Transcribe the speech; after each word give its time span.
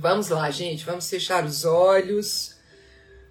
Vamos 0.00 0.28
lá, 0.28 0.48
gente, 0.50 0.84
vamos 0.84 1.10
fechar 1.10 1.44
os 1.44 1.64
olhos, 1.64 2.56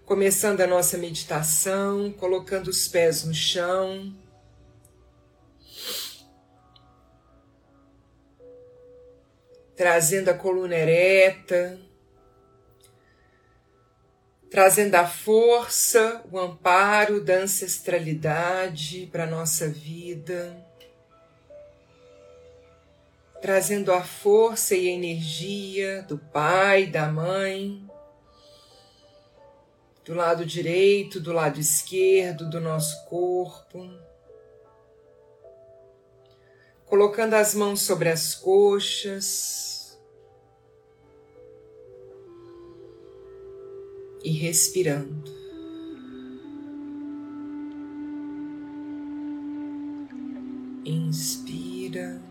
começando 0.05 0.59
a 0.61 0.67
nossa 0.67 0.97
meditação, 0.97 2.11
colocando 2.11 2.67
os 2.67 2.87
pés 2.87 3.23
no 3.23 3.33
chão. 3.33 4.13
Trazendo 9.87 10.27
a 10.27 10.33
coluna 10.33 10.75
ereta, 10.75 11.79
trazendo 14.51 14.95
a 14.95 15.07
força, 15.07 16.21
o 16.29 16.37
amparo 16.37 17.23
da 17.23 17.35
ancestralidade 17.35 19.07
para 19.09 19.23
a 19.23 19.27
nossa 19.27 19.69
vida 19.69 20.61
trazendo 23.41 23.93
a 23.93 24.03
força 24.03 24.75
e 24.75 24.89
a 24.89 24.91
energia 24.91 26.01
do 26.01 26.17
pai, 26.17 26.87
da 26.87 27.07
mãe, 27.07 27.89
do 30.03 30.13
lado 30.13 30.45
direito, 30.45 31.21
do 31.21 31.31
lado 31.31 31.61
esquerdo 31.61 32.49
do 32.49 32.59
nosso 32.59 33.05
corpo. 33.05 33.89
Colocando 36.85 37.35
as 37.35 37.55
mãos 37.55 37.81
sobre 37.83 38.09
as 38.09 38.35
coxas 38.35 39.76
e 44.27 44.31
respirando. 44.31 45.31
Inspira. 50.85 52.21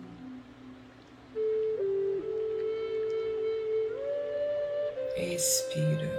expira. 5.16 6.10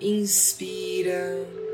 Inspira. 0.00 1.69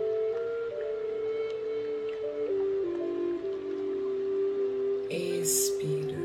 Expira. 5.08 6.16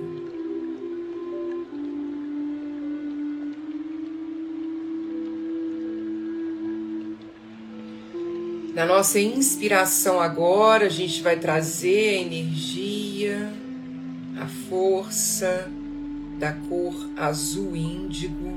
Na 8.74 8.86
nossa 8.86 9.19
inspiração 9.19 10.19
agora, 10.19 10.88
a 10.88 10.90
gente 10.90 11.22
vai 11.22 11.38
trazer 11.38 12.09
a 12.09 12.22
energia, 12.22 13.53
a 14.40 14.47
força 14.68 15.69
da 16.40 16.53
cor 16.53 16.96
azul 17.16 17.75
índigo, 17.75 18.52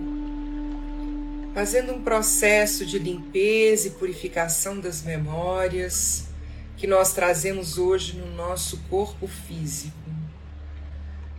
fazendo 1.53 1.93
um 1.93 2.03
processo 2.03 2.87
de 2.87 2.99
limpeza 2.99 3.89
e 3.89 3.91
purificação 3.91 4.81
das 4.81 5.03
memórias 5.03 6.29
que 6.79 6.87
nós 6.87 7.13
trazemos 7.13 7.77
hoje 7.77 8.17
no 8.17 8.35
nosso 8.35 8.79
corpo 8.89 9.27
físico. 9.27 10.04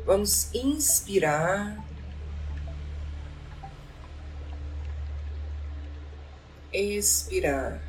Vamos 0.05 0.53
inspirar. 0.53 1.83
Expirar. 6.71 7.81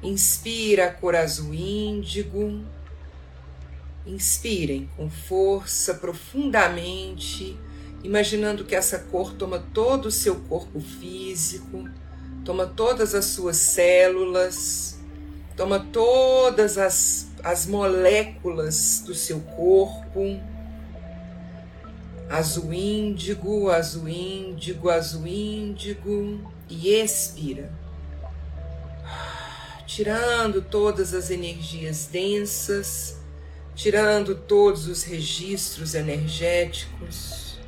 Inspira 0.00 0.86
a 0.86 0.92
cor 0.92 1.16
azul 1.16 1.52
índigo. 1.52 2.64
Inspirem 4.06 4.88
com 4.96 5.10
força 5.10 5.94
profundamente, 5.94 7.58
imaginando 8.04 8.64
que 8.64 8.76
essa 8.76 9.00
cor 9.00 9.32
toma 9.32 9.58
todo 9.58 10.06
o 10.06 10.12
seu 10.12 10.36
corpo 10.42 10.78
físico, 10.78 11.88
toma 12.44 12.66
todas 12.66 13.14
as 13.14 13.24
suas 13.24 13.56
células, 13.56 14.98
toma 15.56 15.80
todas 15.80 16.76
as, 16.76 17.28
as 17.42 17.66
moléculas 17.66 19.02
do 19.04 19.14
seu 19.14 19.40
corpo. 19.40 20.38
Azul 22.28 22.72
índigo, 22.72 23.70
azul 23.70 24.08
índigo, 24.08 24.90
azul 24.90 25.26
índigo. 25.26 26.52
E 26.68 26.88
expira. 26.94 27.70
Tirando 29.86 30.62
todas 30.62 31.12
as 31.12 31.30
energias 31.30 32.06
densas, 32.06 33.18
tirando 33.74 34.34
todos 34.34 34.88
os 34.88 35.02
registros 35.04 35.94
energéticos, 35.94 37.58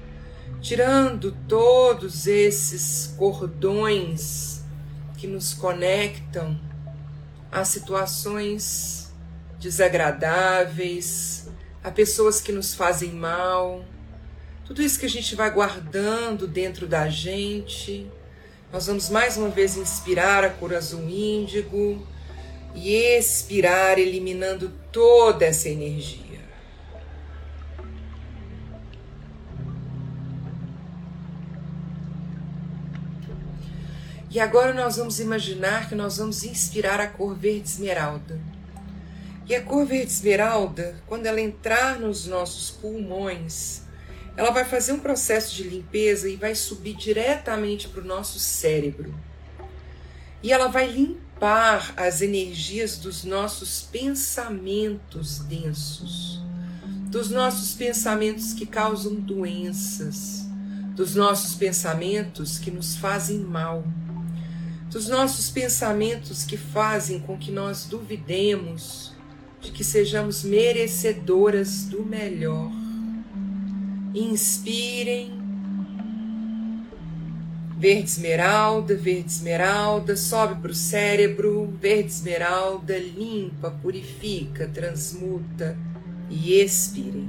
tirando 0.61 1.31
todos 1.47 2.27
esses 2.27 3.15
cordões 3.19 4.56
que 5.27 5.33
nos 5.33 5.53
conectam 5.53 6.57
a 7.51 7.65
situações 7.65 9.13
desagradáveis, 9.59 11.49
a 11.83 11.91
pessoas 11.91 12.41
que 12.41 12.53
nos 12.53 12.77
fazem 12.77 13.11
mal, 13.11 13.85
tudo 14.65 14.81
isso 14.81 15.01
que 15.01 15.07
a 15.07 15.09
gente 15.09 15.35
vai 15.35 15.51
guardando 15.51 16.47
dentro 16.47 16.87
da 16.87 17.09
gente. 17.09 18.07
Nós 18.73 18.87
vamos 18.87 19.11
mais 19.11 19.37
uma 19.37 19.49
vez 19.49 19.77
inspirar 19.77 20.45
a 20.45 20.51
cor 20.51 20.73
azul 20.73 21.03
índigo 21.09 22.07
e 22.73 22.95
expirar, 22.95 23.99
eliminando 23.99 24.73
toda 24.93 25.45
essa 25.45 25.69
energia. 25.69 26.36
E 34.37 34.39
agora 34.39 34.75
nós 34.75 34.99
vamos 34.99 35.19
imaginar 35.19 35.89
que 35.89 35.95
nós 35.95 36.19
vamos 36.19 36.45
inspirar 36.45 37.01
a 37.01 37.07
cor 37.07 37.35
verde 37.35 37.71
esmeralda. 37.71 38.39
E 39.49 39.55
a 39.55 39.63
cor 39.63 39.87
verde 39.87 40.13
esmeralda, 40.13 41.03
quando 41.07 41.25
ela 41.25 41.41
entrar 41.41 41.99
nos 41.99 42.27
nossos 42.27 42.71
pulmões, 42.71 43.81
ela 44.37 44.51
vai 44.51 44.67
fazer 44.67 44.93
um 44.93 44.99
processo 44.99 45.55
de 45.55 45.63
limpeza 45.63 46.29
e 46.29 46.37
vai 46.37 46.55
subir 46.55 46.95
diretamente 46.97 47.89
para 47.89 48.03
o 48.03 48.05
nosso 48.05 48.39
cérebro. 48.39 49.15
E 50.43 50.53
ela 50.53 50.67
vai 50.69 50.87
limpar 50.87 51.95
as 51.97 52.21
energias 52.21 52.99
dos 52.99 53.25
nossos 53.25 53.89
pensamentos 53.91 55.39
densos, 55.39 56.43
dos 57.09 57.31
nossos 57.31 57.73
pensamentos 57.73 58.53
que 58.53 58.67
causam 58.67 59.15
doenças, 59.15 60.45
dos 60.95 61.15
nossos 61.15 61.55
pensamentos 61.55 62.59
que 62.59 62.71
nos 62.71 62.97
fazem 62.97 63.39
mal, 63.39 63.83
dos 64.91 65.09
nossos 65.09 65.51
pensamentos 65.51 66.45
que 66.45 66.57
fazem 66.57 67.21
com 67.21 67.37
que 67.37 67.51
nós 67.51 67.85
duvidemos 67.85 69.13
de 69.61 69.73
que 69.73 69.83
sejamos 69.83 70.45
merecedoras 70.45 71.85
do 71.85 72.05
melhor. 72.05 72.71
Inspirem. 74.15 75.35
Verde 77.79 78.05
esmeralda, 78.05 78.95
verde 78.97 79.27
esmeralda, 79.27 80.17
sobe 80.17 80.63
para 80.63 80.71
o 80.71 80.75
cérebro, 80.75 81.77
verde 81.79 82.09
esmeralda, 82.09 82.97
limpa, 82.97 83.71
purifica, 83.71 84.67
transmuta 84.67 85.77
e 86.31 86.59
expirem. 86.59 87.29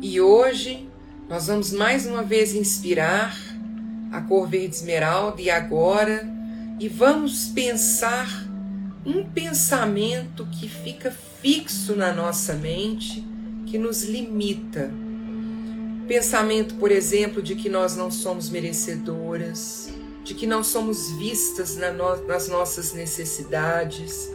E 0.00 0.20
hoje 0.20 0.89
nós 1.30 1.46
vamos 1.46 1.72
mais 1.72 2.06
uma 2.06 2.24
vez 2.24 2.56
inspirar 2.56 3.38
a 4.10 4.20
cor 4.20 4.48
verde 4.48 4.74
esmeralda 4.74 5.40
e 5.40 5.48
agora 5.48 6.28
e 6.80 6.88
vamos 6.88 7.44
pensar 7.44 8.26
um 9.06 9.24
pensamento 9.24 10.44
que 10.46 10.68
fica 10.68 11.16
fixo 11.40 11.94
na 11.94 12.12
nossa 12.12 12.54
mente, 12.54 13.24
que 13.64 13.78
nos 13.78 14.02
limita. 14.02 14.92
Pensamento, 16.08 16.74
por 16.74 16.90
exemplo, 16.90 17.40
de 17.40 17.54
que 17.54 17.68
nós 17.68 17.96
não 17.96 18.10
somos 18.10 18.50
merecedoras, 18.50 19.88
de 20.24 20.34
que 20.34 20.48
não 20.48 20.64
somos 20.64 21.12
vistas 21.12 21.76
nas 22.26 22.48
nossas 22.48 22.92
necessidades, 22.92 24.28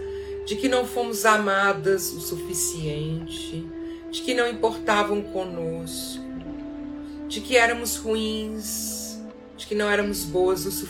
de 0.46 0.56
que 0.56 0.70
não 0.70 0.86
fomos 0.88 1.26
amadas 1.26 2.14
o 2.14 2.22
suficiente, 2.22 3.68
de 4.10 4.22
que 4.22 4.34
não 4.34 4.48
importavam 4.48 5.22
conosco, 5.22 6.25
de 7.36 7.42
que 7.42 7.58
éramos 7.58 7.98
ruins, 7.98 9.20
de 9.58 9.68
que 9.68 9.76
não 9.76 9.90
éramos 9.90 10.24
boas 10.24 10.66
o 10.66 10.88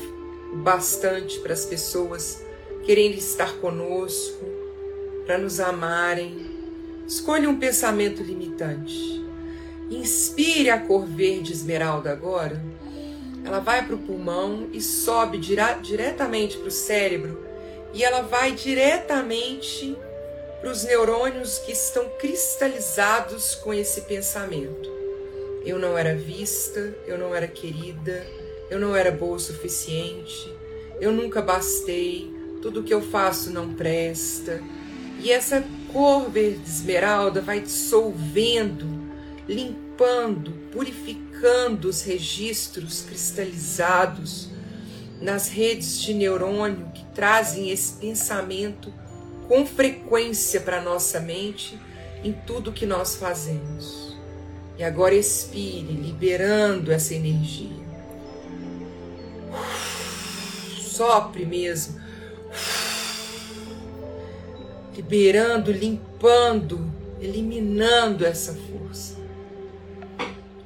bastante 0.57 1.39
para 1.39 1.53
as 1.53 1.65
pessoas 1.65 2.39
querendo 2.85 3.15
estar 3.15 3.53
conosco, 3.57 4.45
para 5.25 5.39
nos 5.39 5.59
amarem. 5.59 6.53
Escolha 7.07 7.49
um 7.49 7.57
pensamento 7.57 8.21
limitante. 8.21 9.25
Inspire 9.89 10.69
a 10.69 10.79
cor 10.79 11.07
verde 11.07 11.51
esmeralda 11.51 12.11
agora 12.11 12.63
ela 13.43 13.59
vai 13.59 13.83
para 13.83 13.95
o 13.95 13.99
pulmão 13.99 14.69
e 14.71 14.81
sobe 14.81 15.39
dire 15.39 15.61
diretamente 15.81 16.57
para 16.57 16.67
o 16.67 16.71
cérebro 16.71 17.43
e 17.93 18.03
ela 18.03 18.21
vai 18.21 18.51
diretamente 18.51 19.95
para 20.59 20.71
os 20.71 20.83
neurônios 20.83 21.59
que 21.59 21.71
estão 21.71 22.09
cristalizados 22.17 23.53
com 23.55 23.71
esse 23.71 24.01
pensamento. 24.01 24.94
Eu 25.65 25.79
não 25.79 25.97
era 25.97 26.15
vista, 26.15 26.95
eu 27.07 27.17
não 27.17 27.33
era 27.33 27.47
querida, 27.47 28.25
eu 28.69 28.79
não 28.79 28.95
era 28.95 29.11
boa 29.11 29.37
o 29.37 29.39
suficiente, 29.39 30.53
eu 31.01 31.11
nunca 31.11 31.41
bastei, 31.41 32.31
tudo 32.61 32.83
que 32.83 32.93
eu 32.93 33.01
faço 33.01 33.49
não 33.49 33.73
presta. 33.73 34.61
E 35.19 35.31
essa 35.31 35.63
cor 35.91 36.29
verde 36.29 36.69
esmeralda 36.69 37.41
vai 37.41 37.59
dissolvendo, 37.59 38.85
limpando, 39.47 40.51
purificando 40.71 41.89
os 41.89 42.01
registros 42.01 43.01
cristalizados 43.01 44.49
nas 45.21 45.47
redes 45.47 45.99
de 46.01 46.13
neurônio 46.13 46.91
que 46.93 47.05
trazem 47.15 47.69
esse 47.71 47.93
pensamento 47.93 48.93
com 49.47 49.65
frequência 49.65 50.59
para 50.61 50.81
nossa 50.81 51.19
mente 51.19 51.79
em 52.23 52.33
tudo 52.33 52.71
que 52.71 52.85
nós 52.85 53.15
fazemos. 53.15 54.04
E 54.77 54.83
agora 54.83 55.15
expire, 55.15 55.93
liberando 55.93 56.91
essa 56.91 57.13
energia. 57.13 57.85
Sopre 60.79 61.45
mesmo. 61.45 61.99
Liberando, 64.95 65.71
limpando, 65.71 66.91
eliminando 67.21 68.25
essa 68.25 68.53
força 68.53 69.15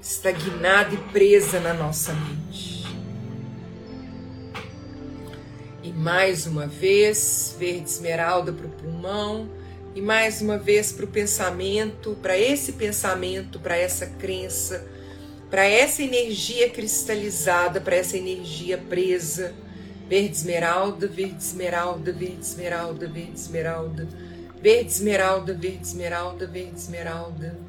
estagnada 0.02 0.94
e 0.94 0.98
presa 1.12 1.60
na 1.60 1.74
nossa 1.74 2.14
mente. 2.14 2.86
E 5.84 5.92
mais 5.92 6.48
uma 6.48 6.68
vez, 6.68 7.56
verde 7.60 7.90
esmeralda 7.90 8.52
para 8.52 8.66
o 8.66 8.70
pulmão, 8.70 9.50
e 9.96 10.02
mais 10.02 10.42
uma 10.42 10.58
vez 10.58 10.92
para 10.92 11.06
o 11.06 11.08
pensamento, 11.08 12.18
para 12.22 12.38
esse 12.38 12.74
pensamento, 12.74 13.60
para 13.60 13.76
essa 13.76 14.06
crença, 14.06 14.86
para 15.50 15.66
essa 15.66 16.04
energia 16.04 16.70
cristalizada, 16.70 17.82
para 17.82 17.96
essa 17.96 18.18
energia 18.18 18.78
presa. 18.78 19.54
Verde 20.08 20.32
esmeralda, 20.32 21.08
verde 21.08 21.38
esmeralda, 21.40 22.12
verde 22.12 22.42
esmeralda, 22.42 23.08
verde 23.08 23.34
esmeralda, 23.36 24.08
verde 24.62 24.90
esmeralda, 24.90 25.54
verde 25.54 25.82
esmeralda, 25.84 26.48
verde 26.48 26.76
esmeralda. 26.76 27.60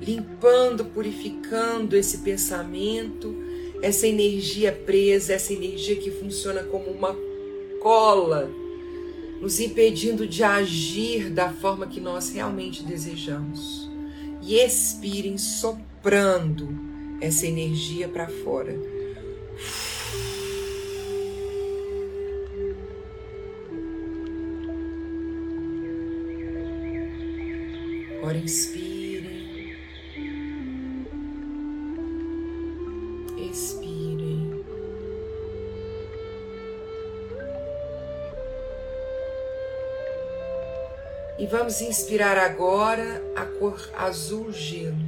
Limpando, 0.00 0.84
purificando 0.86 1.96
esse 1.96 2.18
pensamento, 2.18 3.34
essa 3.82 4.06
energia 4.06 4.72
presa, 4.72 5.34
essa 5.34 5.52
energia 5.52 5.96
que 5.96 6.10
funciona 6.10 6.62
como 6.62 6.90
uma 6.90 7.14
cola, 7.82 8.50
nos 9.46 9.60
impedindo 9.60 10.26
de 10.26 10.42
agir 10.42 11.30
da 11.30 11.52
forma 11.52 11.86
que 11.86 12.00
nós 12.00 12.30
realmente 12.30 12.82
desejamos. 12.82 13.88
E 14.42 14.56
expirem 14.56 15.38
soprando 15.38 16.68
essa 17.20 17.46
energia 17.46 18.08
para 18.08 18.26
fora. 18.26 18.76
Agora 28.18 28.38
inspire. 28.38 28.85
E 41.46 41.48
vamos 41.48 41.80
inspirar 41.80 42.36
agora 42.36 43.22
a 43.36 43.44
cor 43.44 43.80
azul 43.96 44.52
gelo. 44.52 44.98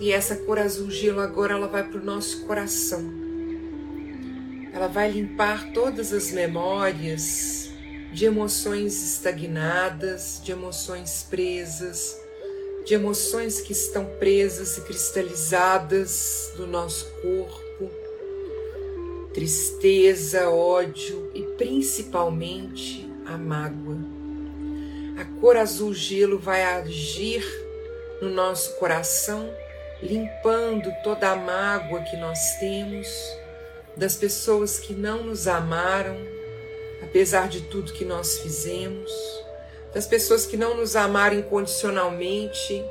E 0.00 0.10
essa 0.10 0.36
cor 0.36 0.58
azul 0.58 0.90
gelo 0.90 1.20
agora 1.20 1.52
ela 1.52 1.66
vai 1.66 1.86
para 1.86 2.00
o 2.00 2.02
nosso 2.02 2.46
coração. 2.46 3.04
Ela 4.72 4.86
vai 4.86 5.10
limpar 5.10 5.70
todas 5.74 6.14
as 6.14 6.32
memórias 6.32 7.68
de 8.10 8.24
emoções 8.24 9.04
estagnadas, 9.04 10.40
de 10.42 10.52
emoções 10.52 11.26
presas, 11.28 12.18
de 12.86 12.94
emoções 12.94 13.60
que 13.60 13.72
estão 13.72 14.06
presas 14.18 14.78
e 14.78 14.80
cristalizadas 14.80 16.54
do 16.56 16.66
nosso 16.66 17.04
corpo. 17.20 17.90
Tristeza, 19.34 20.48
ódio 20.48 21.30
e 21.34 21.42
principalmente 21.58 23.05
a 23.26 23.36
mágoa. 23.36 23.98
A 25.18 25.24
cor 25.40 25.56
azul 25.56 25.92
gelo 25.92 26.38
vai 26.38 26.62
agir 26.62 27.44
no 28.20 28.30
nosso 28.30 28.76
coração, 28.76 29.50
limpando 30.02 30.90
toda 31.02 31.30
a 31.30 31.36
mágoa 31.36 32.02
que 32.02 32.16
nós 32.16 32.38
temos 32.60 33.08
das 33.96 34.14
pessoas 34.16 34.78
que 34.78 34.92
não 34.92 35.22
nos 35.22 35.48
amaram, 35.48 36.16
apesar 37.02 37.48
de 37.48 37.62
tudo 37.62 37.92
que 37.92 38.04
nós 38.04 38.38
fizemos, 38.40 39.10
das 39.94 40.06
pessoas 40.06 40.44
que 40.44 40.56
não 40.56 40.76
nos 40.76 40.94
amaram 40.94 41.38
incondicionalmente, 41.38 42.84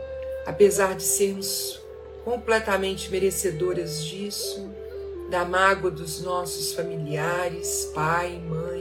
apesar 0.48 0.96
de 0.96 1.04
sermos 1.04 1.80
completamente 2.24 3.12
merecedoras 3.12 4.04
disso, 4.04 4.68
da 5.30 5.46
mágoa 5.46 5.92
dos 5.92 6.22
nossos 6.22 6.74
familiares, 6.74 7.92
pai, 7.94 8.42
mãe, 8.48 8.75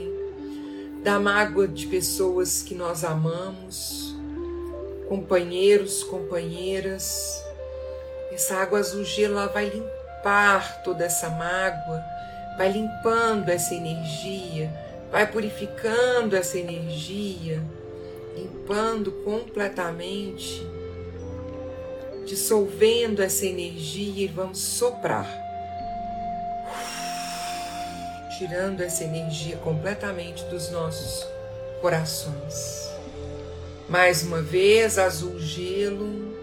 da 1.05 1.19
mágoa 1.19 1.67
de 1.67 1.85
pessoas 1.85 2.63
que 2.63 2.73
nós 2.73 3.03
amamos, 3.03 4.15
companheiros, 5.07 6.03
companheiras. 6.03 7.45
Essa 8.31 8.55
água 8.55 8.79
azul 8.79 9.03
gelo 9.05 9.35
vai 9.53 9.69
limpar 9.69 10.81
toda 10.83 11.05
essa 11.05 11.29
mágoa, 11.29 12.03
vai 12.57 12.71
limpando 12.71 13.49
essa 13.49 13.75
energia, 13.75 14.73
vai 15.11 15.31
purificando 15.31 16.35
essa 16.35 16.57
energia, 16.57 17.61
limpando 18.35 19.11
completamente, 19.23 20.65
dissolvendo 22.25 23.21
essa 23.21 23.45
energia 23.45 24.25
e 24.25 24.27
vamos 24.27 24.57
soprar 24.57 25.44
tirando 28.37 28.81
essa 28.81 29.03
energia 29.03 29.57
completamente 29.57 30.43
dos 30.45 30.69
nossos 30.69 31.25
corações. 31.81 32.89
Mais 33.87 34.23
uma 34.23 34.41
vez, 34.41 34.97
azul 34.97 35.39
gelo. 35.39 36.35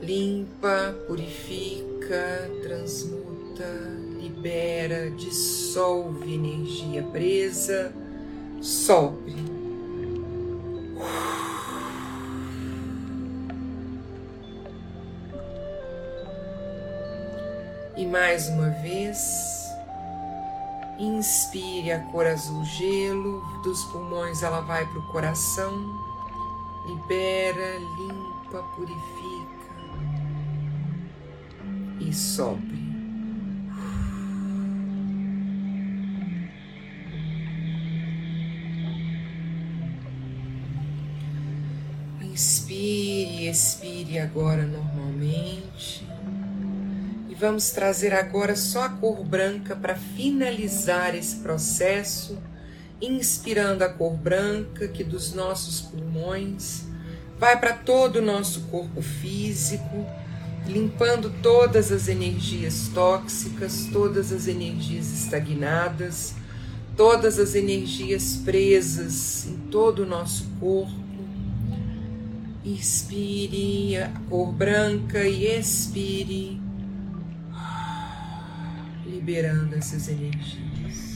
Limpa, 0.00 0.94
purifica, 1.06 2.50
transmuta, 2.62 3.68
libera, 4.18 5.10
dissolve 5.10 6.34
energia 6.34 7.02
presa, 7.02 7.92
solve. 8.62 9.49
E 18.00 18.06
mais 18.06 18.48
uma 18.48 18.70
vez, 18.70 19.70
inspire 20.98 21.92
a 21.92 22.00
cor 22.04 22.26
azul 22.26 22.64
gelo, 22.64 23.42
dos 23.62 23.84
pulmões 23.92 24.42
ela 24.42 24.62
vai 24.62 24.86
para 24.86 24.98
o 25.00 25.12
coração, 25.12 25.70
libera, 26.86 27.76
limpa, 27.98 28.62
purifica 28.74 29.68
e 32.00 32.10
sopre. 32.10 32.80
Inspire 42.22 43.46
expire 43.46 44.20
agora 44.20 44.64
normalmente. 44.64 46.08
Vamos 47.40 47.70
trazer 47.70 48.12
agora 48.12 48.54
só 48.54 48.82
a 48.82 48.88
cor 48.90 49.24
branca 49.24 49.74
para 49.74 49.94
finalizar 49.94 51.14
esse 51.14 51.36
processo, 51.36 52.36
inspirando 53.00 53.82
a 53.82 53.88
cor 53.88 54.12
branca 54.12 54.86
que 54.86 55.02
dos 55.02 55.32
nossos 55.32 55.80
pulmões 55.80 56.82
vai 57.38 57.58
para 57.58 57.72
todo 57.72 58.16
o 58.16 58.22
nosso 58.22 58.60
corpo 58.64 59.00
físico, 59.00 60.06
limpando 60.66 61.32
todas 61.42 61.90
as 61.90 62.08
energias 62.08 62.90
tóxicas, 62.92 63.88
todas 63.90 64.32
as 64.32 64.46
energias 64.46 65.10
estagnadas, 65.10 66.34
todas 66.94 67.38
as 67.38 67.54
energias 67.54 68.36
presas 68.44 69.46
em 69.46 69.56
todo 69.70 70.00
o 70.00 70.06
nosso 70.06 70.44
corpo. 70.60 70.92
Inspire 72.62 73.96
a 73.96 74.10
cor 74.28 74.52
branca 74.52 75.24
e 75.24 75.46
expire 75.46 76.59
liberando 79.20 79.76
essas 79.76 80.08
energias. 80.08 81.10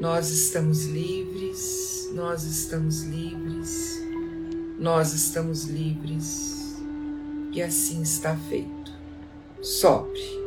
Nós 0.00 0.30
estamos 0.30 0.86
livres, 0.86 2.10
nós 2.14 2.44
estamos 2.44 3.02
livres, 3.02 4.02
nós 4.78 5.12
estamos 5.12 5.64
livres, 5.64 6.76
e 7.52 7.62
assim 7.62 8.00
está 8.00 8.34
feito. 8.48 8.92
Sopre. 9.60 10.43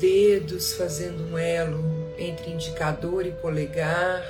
Dedos 0.00 0.72
fazendo 0.72 1.22
um 1.30 1.38
elo 1.38 1.84
entre 2.18 2.50
indicador 2.50 3.26
e 3.26 3.32
polegar, 3.32 4.24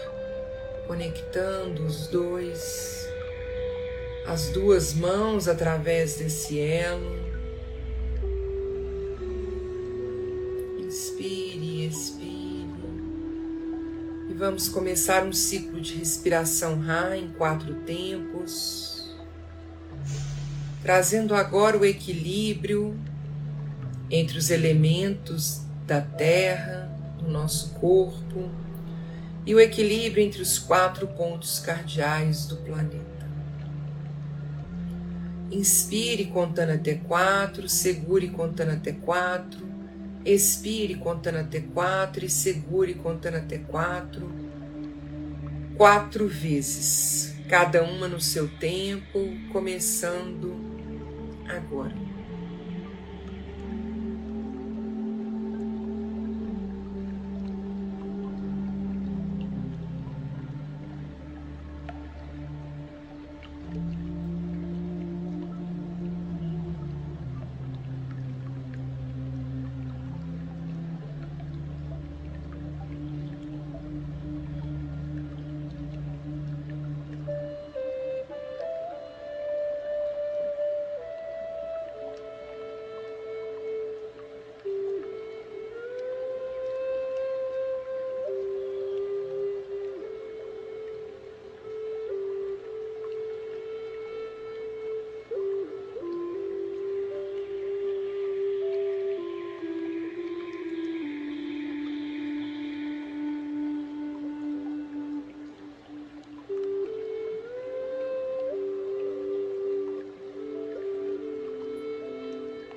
conectando 0.86 1.86
os 1.86 2.08
dois, 2.08 3.08
as 4.26 4.50
duas 4.50 4.92
mãos 4.92 5.46
através 5.46 6.16
desse 6.16 6.58
elo. 6.60 7.30
Inspire 10.80 11.86
expire. 11.86 12.30
E 14.28 14.34
vamos 14.34 14.68
começar 14.68 15.24
um 15.24 15.32
ciclo 15.32 15.80
de 15.80 15.94
respiração 15.94 16.80
Ra 16.80 17.16
em 17.16 17.30
quatro 17.30 17.74
tempos, 17.86 19.08
trazendo 20.82 21.34
agora 21.34 21.78
o 21.78 21.84
equilíbrio 21.84 22.96
entre 24.10 24.38
os 24.38 24.50
elementos 24.50 25.62
da 25.86 26.00
Terra, 26.00 26.90
do 27.18 27.28
nosso 27.28 27.74
corpo, 27.74 28.50
e 29.46 29.54
o 29.54 29.60
equilíbrio 29.60 30.24
entre 30.24 30.42
os 30.42 30.58
quatro 30.58 31.06
pontos 31.08 31.58
cardeais 31.60 32.46
do 32.46 32.56
planeta. 32.56 33.28
Inspire 35.50 36.26
contando 36.26 36.70
até 36.72 36.94
quatro, 36.94 37.68
segure 37.68 38.28
contando 38.28 38.72
até 38.72 38.92
quatro 38.92 39.70
Expire 40.24 40.96
contando 40.96 41.38
até 41.38 41.60
quatro 41.60 42.26
e 42.26 42.28
segure 42.28 42.94
contando 42.94 43.36
até 43.36 43.56
quatro. 43.56 44.30
Quatro 45.76 46.28
vezes, 46.28 47.34
cada 47.48 47.82
uma 47.82 48.06
no 48.06 48.20
seu 48.20 48.46
tempo, 48.46 49.18
começando 49.50 50.54
agora. 51.48 52.09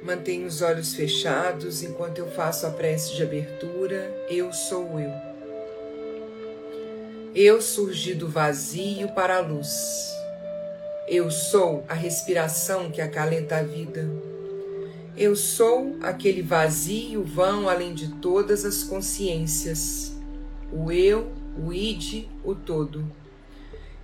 Mantenha 0.03 0.45
os 0.45 0.61
olhos 0.61 0.93
fechados 0.93 1.81
enquanto 1.81 2.17
eu 2.17 2.29
faço 2.29 2.67
a 2.67 2.69
prece 2.69 3.15
de 3.15 3.23
abertura. 3.23 4.13
Eu 4.29 4.51
sou 4.51 4.99
eu. 4.99 5.13
Eu 7.33 7.61
surgi 7.61 8.13
do 8.13 8.27
vazio 8.27 9.07
para 9.13 9.37
a 9.37 9.39
luz. 9.39 10.13
Eu 11.07 11.31
sou 11.31 11.85
a 11.87 11.93
respiração 11.93 12.91
que 12.91 12.99
acalenta 12.99 13.55
a 13.55 13.63
vida. 13.63 14.05
Eu 15.15 15.37
sou 15.37 15.95
aquele 16.01 16.41
vazio 16.41 17.23
vão 17.23 17.69
além 17.69 17.93
de 17.93 18.09
todas 18.15 18.65
as 18.65 18.83
consciências. 18.83 20.11
O 20.69 20.91
eu, 20.91 21.31
o 21.57 21.71
id, 21.71 22.27
o 22.43 22.53
todo. 22.53 23.09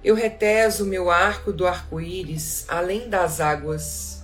Eu 0.02 0.16
reteso 0.16 0.86
meu 0.86 1.12
arco 1.12 1.52
do 1.52 1.68
arco-íris 1.68 2.64
além 2.70 3.10
das 3.10 3.42
águas 3.42 4.19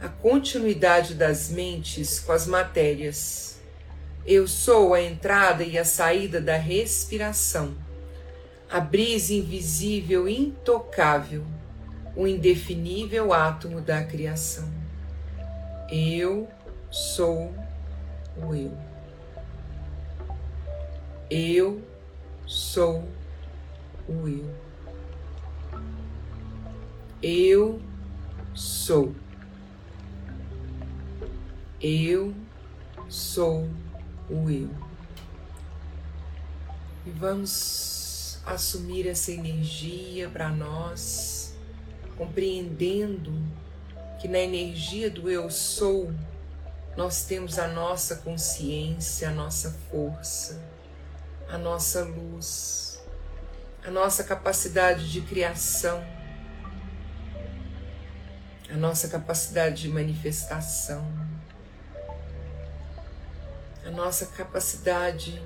a 0.00 0.08
continuidade 0.08 1.14
das 1.14 1.50
mentes 1.50 2.20
com 2.20 2.32
as 2.32 2.46
matérias. 2.46 3.58
Eu 4.24 4.46
sou 4.46 4.94
a 4.94 5.02
entrada 5.02 5.64
e 5.64 5.78
a 5.78 5.84
saída 5.84 6.40
da 6.40 6.56
respiração, 6.56 7.74
a 8.70 8.78
brisa 8.78 9.32
invisível 9.32 10.28
intocável, 10.28 11.44
o 12.14 12.26
indefinível 12.26 13.32
átomo 13.32 13.80
da 13.80 14.04
criação. 14.04 14.68
Eu 15.90 16.48
sou 16.90 17.54
o 18.36 18.54
eu. 18.54 18.76
Eu 21.30 21.82
sou 22.46 23.08
o 24.06 24.28
eu. 24.28 24.50
Eu 27.22 27.80
sou. 28.54 29.14
Eu 31.80 32.34
sou 33.08 33.68
o 34.28 34.50
eu. 34.50 34.68
E 37.06 37.10
vamos 37.10 38.40
assumir 38.44 39.06
essa 39.06 39.30
energia 39.30 40.28
para 40.28 40.48
nós, 40.48 41.54
compreendendo 42.16 43.32
que 44.20 44.26
na 44.26 44.40
energia 44.40 45.08
do 45.08 45.30
eu 45.30 45.48
sou 45.50 46.12
nós 46.96 47.24
temos 47.24 47.60
a 47.60 47.68
nossa 47.68 48.16
consciência, 48.16 49.28
a 49.28 49.32
nossa 49.32 49.70
força, 49.88 50.60
a 51.48 51.56
nossa 51.56 52.02
luz, 52.02 53.00
a 53.86 53.90
nossa 53.90 54.24
capacidade 54.24 55.12
de 55.12 55.20
criação, 55.20 56.04
a 58.68 58.76
nossa 58.76 59.06
capacidade 59.06 59.82
de 59.82 59.88
manifestação, 59.88 61.06
a 63.88 63.90
nossa 63.90 64.26
capacidade 64.26 65.42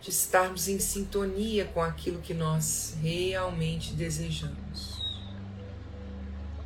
de 0.00 0.10
estarmos 0.10 0.68
em 0.68 0.78
sintonia 0.78 1.64
com 1.64 1.82
aquilo 1.82 2.20
que 2.20 2.32
nós 2.32 2.96
realmente 3.02 3.94
desejamos. 3.94 5.02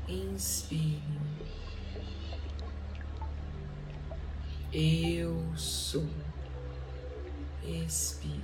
Inspire. 0.06 1.02
Eu 4.70 5.34
sou. 5.56 6.06
Expire. 7.64 8.42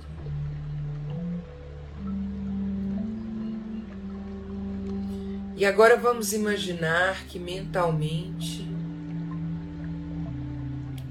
E 5.55 5.63
agora 5.63 5.95
vamos 5.95 6.33
imaginar 6.33 7.27
que 7.27 7.37
mentalmente 7.37 8.70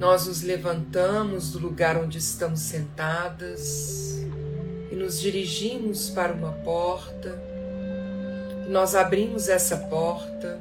nós 0.00 0.26
nos 0.26 0.40
levantamos 0.40 1.52
do 1.52 1.58
lugar 1.58 1.98
onde 1.98 2.16
estamos 2.16 2.60
sentadas 2.60 4.24
e 4.90 4.94
nos 4.96 5.20
dirigimos 5.20 6.08
para 6.08 6.32
uma 6.32 6.52
porta. 6.52 7.38
Nós 8.70 8.94
abrimos 8.94 9.46
essa 9.50 9.76
porta 9.76 10.58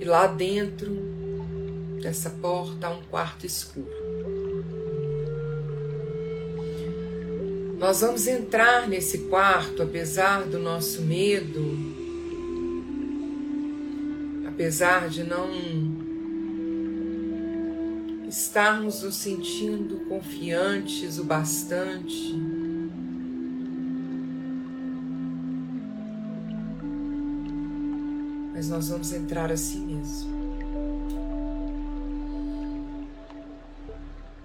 e 0.00 0.04
lá 0.04 0.26
dentro 0.26 0.90
dessa 2.02 2.30
porta 2.30 2.88
há 2.88 2.90
um 2.90 3.02
quarto 3.04 3.46
escuro. 3.46 4.02
Nós 7.78 8.00
vamos 8.00 8.26
entrar 8.26 8.88
nesse 8.88 9.18
quarto, 9.28 9.84
apesar 9.84 10.42
do 10.46 10.58
nosso 10.58 11.02
medo, 11.02 11.62
apesar 14.48 15.08
de 15.08 15.22
não 15.22 15.48
estarmos 18.32 19.02
nos 19.02 19.16
sentindo 19.16 20.06
confiantes 20.08 21.18
o 21.18 21.24
bastante. 21.24 22.34
Mas 28.54 28.70
nós 28.70 28.88
vamos 28.88 29.12
entrar 29.12 29.52
assim 29.52 29.84
mesmo. 29.84 30.32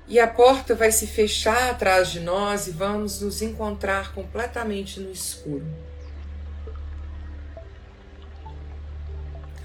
E 0.06 0.19
a 0.19 0.28
porta 0.28 0.76
vai 0.76 0.91
se 0.91 1.08
fechar 1.08 1.69
atrás 1.69 2.10
de 2.10 2.19
nós 2.19 2.67
e 2.67 2.71
vamos 2.71 3.21
nos 3.21 3.41
encontrar 3.41 4.13
completamente 4.13 5.00
no 5.00 5.12
escuro. 5.12 5.65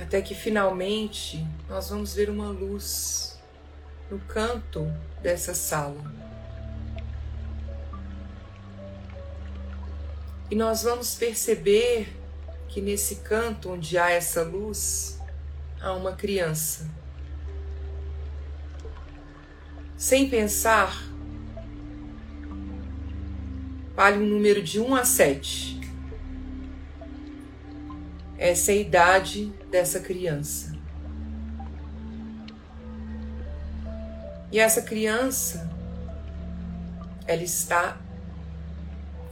Até 0.01 0.23
que 0.23 0.35
finalmente 0.35 1.45
nós 1.69 1.91
vamos 1.91 2.15
ver 2.15 2.31
uma 2.31 2.49
luz 2.49 3.32
no 4.11 4.19
canto 4.21 4.93
dessa 5.23 5.55
sala. 5.55 6.13
E 10.51 10.55
nós 10.55 10.83
vamos 10.83 11.15
perceber 11.15 12.15
que 12.69 12.81
nesse 12.81 13.17
canto 13.17 13.71
onde 13.71 13.97
há 13.97 14.11
essa 14.11 14.43
luz, 14.43 15.19
há 15.81 15.93
uma 15.93 16.13
criança 16.13 16.91
sem 20.03 20.29
pensar, 20.29 21.01
vale 23.95 24.19
um 24.19 24.27
número 24.27 24.61
de 24.61 24.81
1 24.81 24.97
a 24.97 25.05
7. 25.05 25.81
Essa 28.37 28.73
é 28.73 28.75
a 28.75 28.79
idade 28.79 29.53
dessa 29.71 30.01
criança. 30.01 30.72
E 34.53 34.59
essa 34.59 34.83
criança, 34.83 35.67
ela 37.27 37.43
está 37.43 37.97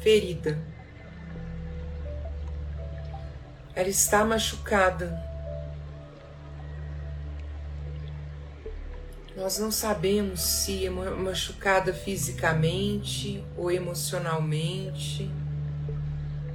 ferida. 0.00 0.59
Ela 3.74 3.90
está 3.90 4.24
machucada. 4.24 5.22
Nós 9.37 9.59
não 9.59 9.70
sabemos 9.70 10.40
se 10.40 10.87
é 10.87 10.90
machucada 10.90 11.92
fisicamente 11.92 13.44
ou 13.59 13.70
emocionalmente, 13.70 15.30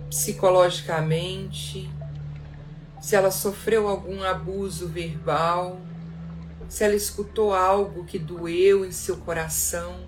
psicologicamente, 0.09 1.87
se 2.99 3.15
ela 3.15 3.29
sofreu 3.29 3.87
algum 3.87 4.23
abuso 4.23 4.87
verbal, 4.87 5.79
se 6.67 6.83
ela 6.83 6.95
escutou 6.95 7.53
algo 7.53 8.05
que 8.05 8.17
doeu 8.17 8.85
em 8.85 8.91
seu 8.91 9.17
coração, 9.17 10.05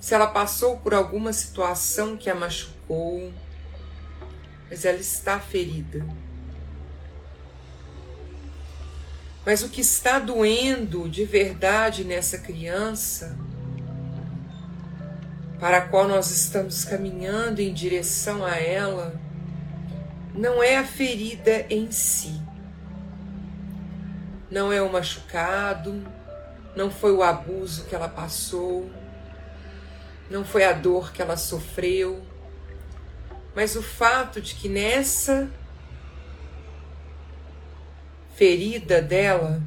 se 0.00 0.14
ela 0.14 0.26
passou 0.26 0.78
por 0.78 0.92
alguma 0.92 1.32
situação 1.32 2.16
que 2.16 2.28
a 2.28 2.34
machucou, 2.34 3.32
mas 4.68 4.84
ela 4.84 4.98
está 4.98 5.38
ferida. 5.38 6.04
Mas 9.46 9.62
o 9.62 9.68
que 9.68 9.80
está 9.80 10.18
doendo 10.18 11.08
de 11.08 11.24
verdade 11.24 12.02
nessa 12.02 12.38
criança, 12.38 13.38
para 15.60 15.78
a 15.78 15.82
qual 15.82 16.08
nós 16.08 16.32
estamos 16.32 16.84
caminhando 16.84 17.60
em 17.60 17.72
direção 17.72 18.44
a 18.44 18.56
ela, 18.56 19.14
não 20.34 20.60
é 20.60 20.78
a 20.78 20.84
ferida 20.84 21.64
em 21.70 21.92
si, 21.92 22.41
não 24.52 24.70
é 24.70 24.82
o 24.82 24.92
machucado, 24.92 26.06
não 26.76 26.90
foi 26.90 27.10
o 27.10 27.22
abuso 27.22 27.86
que 27.86 27.94
ela 27.94 28.06
passou, 28.06 28.90
não 30.30 30.44
foi 30.44 30.62
a 30.62 30.74
dor 30.74 31.10
que 31.10 31.22
ela 31.22 31.38
sofreu, 31.38 32.22
mas 33.56 33.76
o 33.76 33.82
fato 33.82 34.42
de 34.42 34.54
que 34.54 34.68
nessa 34.68 35.50
ferida 38.34 39.00
dela, 39.00 39.62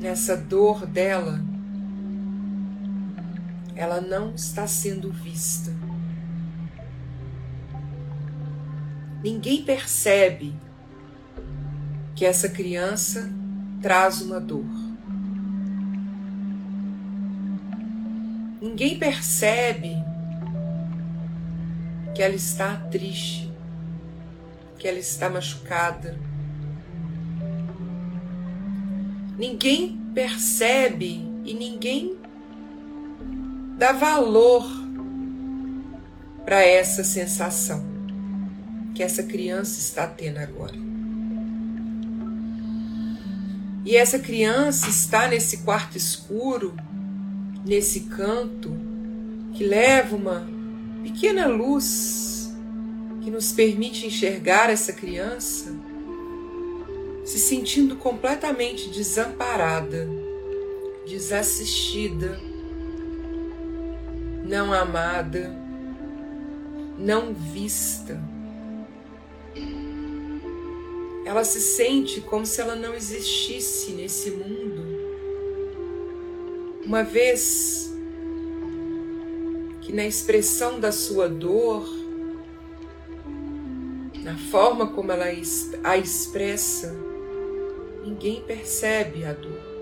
nessa 0.00 0.36
dor 0.36 0.86
dela, 0.86 1.40
ela 3.74 4.00
não 4.00 4.32
está 4.32 4.68
sendo 4.68 5.10
vista. 5.10 5.72
Ninguém 9.24 9.64
percebe 9.64 10.54
que 12.14 12.24
essa 12.24 12.48
criança 12.48 13.30
traz 13.82 14.20
uma 14.22 14.40
dor. 14.40 14.64
Ninguém 18.60 18.98
percebe 18.98 19.96
que 22.14 22.22
ela 22.22 22.34
está 22.34 22.76
triste, 22.90 23.52
que 24.78 24.88
ela 24.88 24.98
está 24.98 25.28
machucada 25.28 26.18
ninguém 29.36 30.00
percebe 30.14 31.26
e 31.44 31.54
ninguém 31.54 32.16
dá 33.76 33.92
valor 33.92 34.64
para 36.44 36.62
essa 36.62 37.02
sensação 37.02 37.84
que 38.94 39.02
essa 39.02 39.24
criança 39.24 39.80
está 39.80 40.06
tendo 40.06 40.38
agora. 40.38 40.93
E 43.84 43.96
essa 43.96 44.18
criança 44.18 44.88
está 44.88 45.28
nesse 45.28 45.58
quarto 45.58 45.96
escuro, 45.96 46.74
nesse 47.64 48.00
canto, 48.00 48.74
que 49.52 49.64
leva 49.64 50.16
uma 50.16 50.46
pequena 51.02 51.46
luz 51.46 52.52
que 53.22 53.30
nos 53.30 53.52
permite 53.52 54.06
enxergar 54.06 54.70
essa 54.70 54.92
criança 54.92 55.72
se 57.24 57.38
sentindo 57.38 57.96
completamente 57.96 58.90
desamparada, 58.90 60.06
desassistida, 61.06 62.38
não 64.44 64.72
amada, 64.72 65.56
não 66.98 67.32
vista. 67.32 68.20
Ela 71.24 71.42
se 71.42 71.60
sente 71.60 72.20
como 72.20 72.44
se 72.44 72.60
ela 72.60 72.76
não 72.76 72.94
existisse 72.94 73.92
nesse 73.92 74.30
mundo. 74.30 74.84
Uma 76.84 77.02
vez 77.02 77.94
que 79.80 79.92
na 79.92 80.06
expressão 80.06 80.78
da 80.78 80.92
sua 80.92 81.28
dor, 81.28 81.88
na 84.22 84.36
forma 84.36 84.88
como 84.88 85.10
ela 85.10 85.26
a 85.82 85.96
expressa, 85.96 86.94
ninguém 88.04 88.42
percebe 88.42 89.24
a 89.24 89.32
dor. 89.32 89.74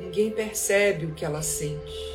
Ninguém 0.00 0.30
percebe 0.30 1.06
o 1.06 1.14
que 1.14 1.24
ela 1.24 1.42
sente. 1.42 2.13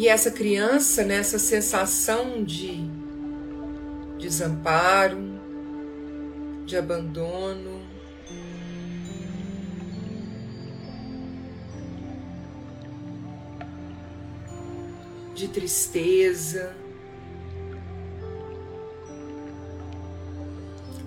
E 0.00 0.08
essa 0.08 0.30
criança, 0.30 1.04
nessa 1.04 1.38
sensação 1.38 2.42
de 2.42 2.88
desamparo, 4.18 5.18
de 6.64 6.74
abandono, 6.74 7.82
de 15.34 15.46
tristeza. 15.48 16.74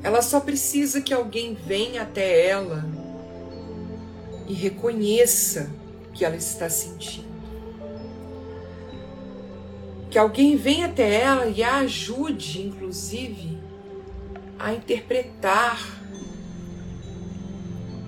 Ela 0.03 0.21
só 0.21 0.39
precisa 0.39 1.01
que 1.01 1.11
alguém 1.11 1.55
venha 1.55 2.03
até 2.03 2.45
ela 2.45 2.85
e 4.47 4.53
reconheça 4.53 5.71
o 6.07 6.11
que 6.11 6.23
ela 6.23 6.35
está 6.35 6.69
sentindo. 6.69 7.32
Que 10.13 10.19
alguém 10.19 10.55
venha 10.55 10.85
até 10.85 11.21
ela 11.21 11.47
e 11.47 11.63
a 11.63 11.77
ajude, 11.77 12.61
inclusive, 12.61 13.57
a 14.59 14.71
interpretar, 14.71 15.81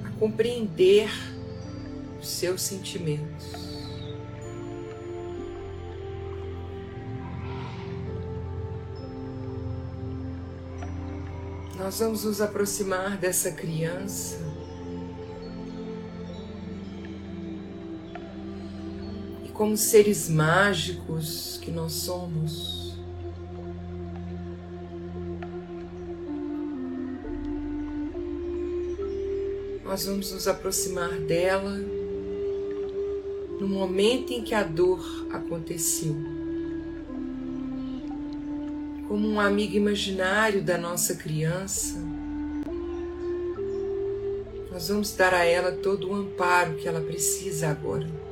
a 0.05 0.09
compreender 0.19 1.09
os 2.21 2.27
seus 2.29 2.61
sentimentos. 2.61 3.53
Nós 11.75 11.97
vamos 11.97 12.23
nos 12.23 12.39
aproximar 12.39 13.17
dessa 13.17 13.51
criança. 13.51 14.37
Como 19.55 19.75
seres 19.75 20.29
mágicos 20.29 21.57
que 21.61 21.71
nós 21.71 21.93
somos, 21.93 22.95
nós 29.83 30.05
vamos 30.05 30.31
nos 30.31 30.47
aproximar 30.47 31.17
dela 31.21 31.71
no 33.59 33.67
momento 33.67 34.33
em 34.33 34.43
que 34.43 34.53
a 34.53 34.61
dor 34.61 35.27
aconteceu 35.31 36.15
como 39.07 39.27
um 39.29 39.39
amigo 39.39 39.75
imaginário 39.75 40.61
da 40.61 40.77
nossa 40.77 41.15
criança, 41.15 41.95
nós 44.71 44.89
vamos 44.89 45.15
dar 45.15 45.33
a 45.33 45.45
ela 45.45 45.71
todo 45.71 46.09
o 46.09 46.13
amparo 46.13 46.75
que 46.75 46.87
ela 46.87 46.99
precisa 46.99 47.69
agora. 47.69 48.24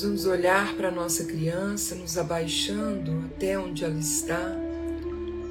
Nós 0.00 0.06
vamos 0.06 0.24
olhar 0.24 0.74
para 0.76 0.88
a 0.88 0.90
nossa 0.90 1.24
criança, 1.24 1.94
nos 1.94 2.16
abaixando 2.16 3.22
até 3.26 3.58
onde 3.58 3.84
ela 3.84 3.98
está, 3.98 4.56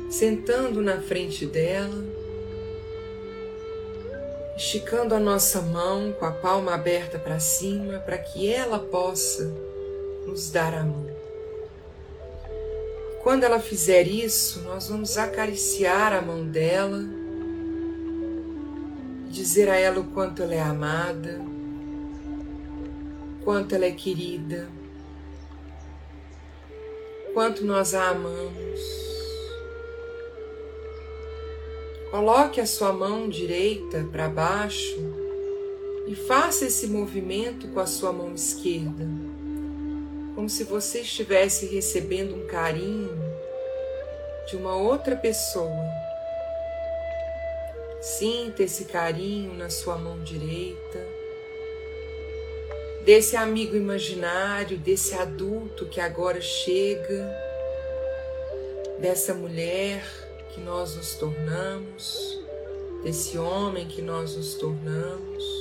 sentando 0.09 0.81
na 0.81 0.99
frente 0.99 1.45
dela, 1.45 2.03
esticando 4.57 5.13
a 5.13 5.19
nossa 5.19 5.61
mão 5.61 6.11
com 6.13 6.25
a 6.25 6.31
palma 6.31 6.73
aberta 6.73 7.19
para 7.19 7.39
cima, 7.39 7.99
para 7.99 8.17
que 8.17 8.51
ela 8.51 8.79
possa 8.79 9.53
nos 10.25 10.49
dar 10.49 10.73
a 10.73 10.83
mão. 10.83 11.05
Quando 13.21 13.43
ela 13.43 13.59
fizer 13.59 14.07
isso, 14.07 14.61
nós 14.61 14.87
vamos 14.89 15.15
acariciar 15.15 16.11
a 16.11 16.23
mão 16.23 16.43
dela, 16.43 17.03
dizer 19.29 19.69
a 19.69 19.75
ela 19.75 19.99
o 19.99 20.05
quanto 20.05 20.41
ela 20.41 20.55
é 20.55 20.59
amada, 20.59 21.39
quanto 23.43 23.75
ela 23.75 23.85
é 23.85 23.91
querida, 23.91 24.69
quanto 27.33 27.65
nós 27.65 27.93
a 27.93 28.09
amamos. 28.09 28.79
Coloque 32.11 32.59
a 32.59 32.65
sua 32.65 32.91
mão 32.91 33.29
direita 33.29 34.07
para 34.11 34.27
baixo 34.27 34.97
e 36.07 36.15
faça 36.15 36.65
esse 36.65 36.87
movimento 36.87 37.67
com 37.67 37.79
a 37.79 37.85
sua 37.85 38.11
mão 38.11 38.33
esquerda 38.33 39.05
como 40.39 40.49
se 40.49 40.63
você 40.63 41.01
estivesse 41.01 41.65
recebendo 41.65 42.33
um 42.33 42.47
carinho 42.47 43.11
de 44.47 44.55
uma 44.55 44.73
outra 44.73 45.13
pessoa. 45.13 45.83
Sinta 47.99 48.63
esse 48.63 48.85
carinho 48.85 49.53
na 49.53 49.69
sua 49.69 49.97
mão 49.97 50.23
direita, 50.23 51.05
desse 53.05 53.35
amigo 53.35 53.75
imaginário, 53.75 54.77
desse 54.77 55.15
adulto 55.15 55.85
que 55.85 55.99
agora 55.99 56.41
chega, 56.41 57.35
dessa 58.99 59.33
mulher 59.33 60.03
que 60.53 60.59
nós 60.59 60.95
nos 60.95 61.15
tornamos, 61.15 62.39
desse 63.03 63.37
homem 63.37 63.87
que 63.87 64.01
nós 64.01 64.35
nos 64.35 64.55
tornamos. 64.55 65.59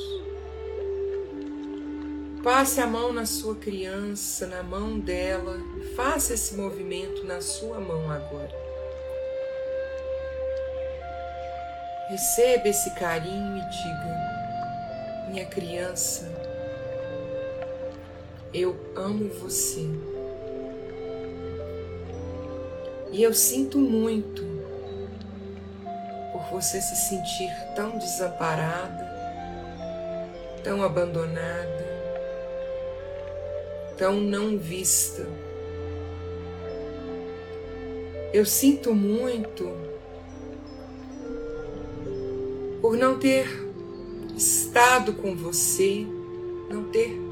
Passe 2.43 2.81
a 2.81 2.87
mão 2.87 3.13
na 3.13 3.27
sua 3.27 3.55
criança, 3.57 4.47
na 4.47 4.63
mão 4.63 4.99
dela, 4.99 5.59
faça 5.97 6.35
esse 6.35 6.55
movimento 6.55 7.25
na 7.25 7.41
sua 7.41 7.81
mão 7.81 8.11
agora. 8.11 8.69
Receba 12.09 12.69
esse 12.69 12.91
carinho 12.95 13.59
e 13.59 13.69
diga: 13.69 15.29
Minha 15.29 15.47
criança, 15.47 16.48
eu 18.53 18.77
amo 18.95 19.29
você. 19.29 19.87
E 23.11 23.23
eu 23.23 23.33
sinto 23.33 23.79
muito 23.79 24.43
por 26.33 26.43
você 26.51 26.81
se 26.81 26.97
sentir 26.97 27.51
tão 27.75 27.99
desamparada, 27.99 29.09
tão 30.63 30.83
abandonada 30.83 31.89
tão 33.99 34.21
não 34.21 34.57
vista. 34.57 35.27
Eu 38.33 38.47
sinto 38.47 38.95
muito 38.95 39.69
por 42.81 42.97
não 42.97 43.19
ter 43.19 43.49
estado 44.37 45.13
com 45.15 45.35
você, 45.35 46.07
não 46.71 46.85
ter 46.85 47.28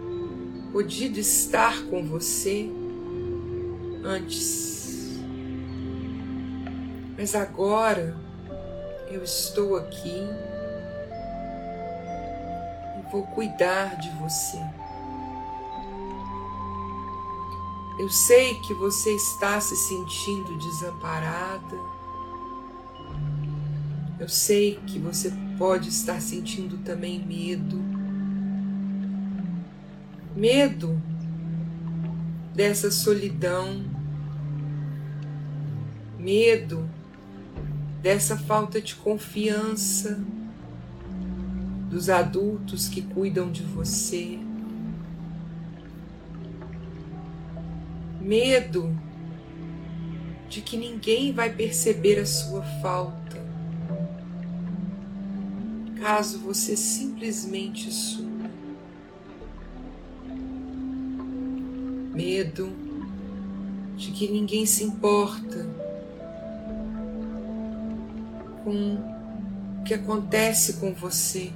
podido 0.77 1.17
estar 1.19 1.85
com 1.85 2.07
você 2.07 2.71
antes. 4.05 5.19
Mas 7.17 7.35
agora 7.35 8.15
eu 9.11 9.25
estou 9.25 9.77
aqui 9.77 10.21
e 12.99 13.11
vou 13.11 13.23
cuidar 13.29 13.97
de 13.97 14.11
você. 14.19 14.59
Eu 17.99 18.11
sei 18.11 18.57
que 18.57 18.75
você 18.75 19.17
está 19.17 19.59
se 19.59 19.75
sentindo 19.75 20.59
desamparada. 20.59 21.81
Eu 24.21 24.29
sei 24.29 24.79
que 24.87 24.99
você 24.99 25.33
pode 25.57 25.89
estar 25.89 26.21
sentindo 26.21 26.77
também 26.85 27.19
medo 27.19 27.86
medo 30.37 31.03
dessa 32.55 32.91
solidão, 32.91 33.83
medo 36.19 36.89
dessa 38.03 38.37
falta 38.37 38.81
de 38.81 38.95
confiança 38.95 40.23
dos 41.91 42.11
adultos 42.11 42.87
que 42.89 43.01
cuidam 43.01 43.51
de 43.51 43.63
você, 43.63 44.39
medo 48.21 48.95
de 50.49 50.61
que 50.61 50.77
ninguém 50.77 51.33
vai 51.33 51.51
perceber 51.51 52.21
a 52.21 52.27
sua 52.27 52.63
falta 52.83 53.27
caso 56.07 56.39
você 56.39 56.77
simplesmente 56.77 57.91
suma. 57.91 58.26
Medo 62.17 62.73
de 63.95 64.11
que 64.11 64.27
ninguém 64.27 64.65
se 64.65 64.83
importa 64.83 65.67
com 68.65 68.95
o 68.95 69.85
que 69.85 69.93
acontece 69.93 70.81
com 70.81 70.95
você. 70.95 71.53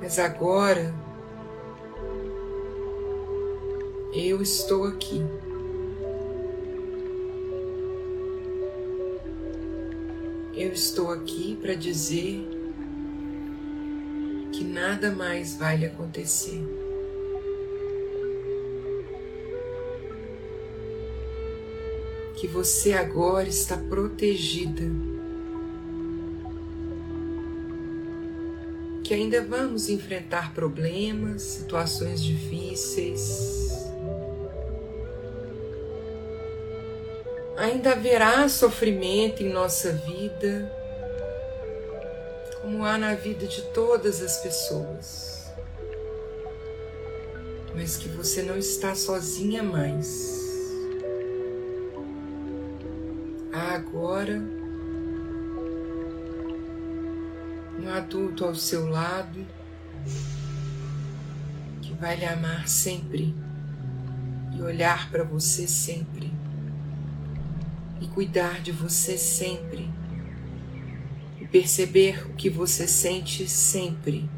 Mas 0.00 0.20
agora 0.20 0.94
eu 4.14 4.40
estou 4.40 4.84
aqui. 4.84 5.20
Eu 10.54 10.72
estou 10.72 11.10
aqui 11.10 11.58
para 11.60 11.74
dizer 11.74 12.55
nada 14.76 15.10
mais 15.10 15.56
vai 15.56 15.78
lhe 15.78 15.86
acontecer. 15.86 16.62
Que 22.36 22.46
você 22.46 22.92
agora 22.92 23.48
está 23.48 23.76
protegida. 23.76 24.84
que 29.02 29.14
ainda 29.14 29.40
vamos 29.40 29.88
enfrentar 29.88 30.52
problemas, 30.52 31.40
situações 31.42 32.20
difíceis. 32.20 33.70
Ainda 37.56 37.92
haverá 37.92 38.48
sofrimento 38.48 39.44
em 39.44 39.48
nossa 39.48 39.92
vida, 39.92 40.75
há 42.86 42.96
na 42.96 43.14
vida 43.14 43.46
de 43.46 43.62
todas 43.72 44.22
as 44.22 44.38
pessoas. 44.38 45.50
Mas 47.74 47.96
que 47.96 48.08
você 48.08 48.42
não 48.42 48.56
está 48.56 48.94
sozinha 48.94 49.62
mais. 49.62 50.34
Há 53.52 53.74
agora 53.74 54.42
um 57.78 57.88
adulto 57.92 58.44
ao 58.44 58.54
seu 58.54 58.88
lado 58.88 59.46
que 61.82 61.92
vai 61.94 62.16
lhe 62.16 62.24
amar 62.24 62.68
sempre 62.68 63.34
e 64.54 64.62
olhar 64.62 65.10
para 65.10 65.24
você 65.24 65.66
sempre 65.66 66.32
e 68.00 68.06
cuidar 68.08 68.60
de 68.60 68.72
você 68.72 69.18
sempre 69.18 69.88
perceber 71.56 72.26
o 72.26 72.34
que 72.34 72.50
você 72.50 72.86
sente 72.86 73.48
sempre 73.48 74.28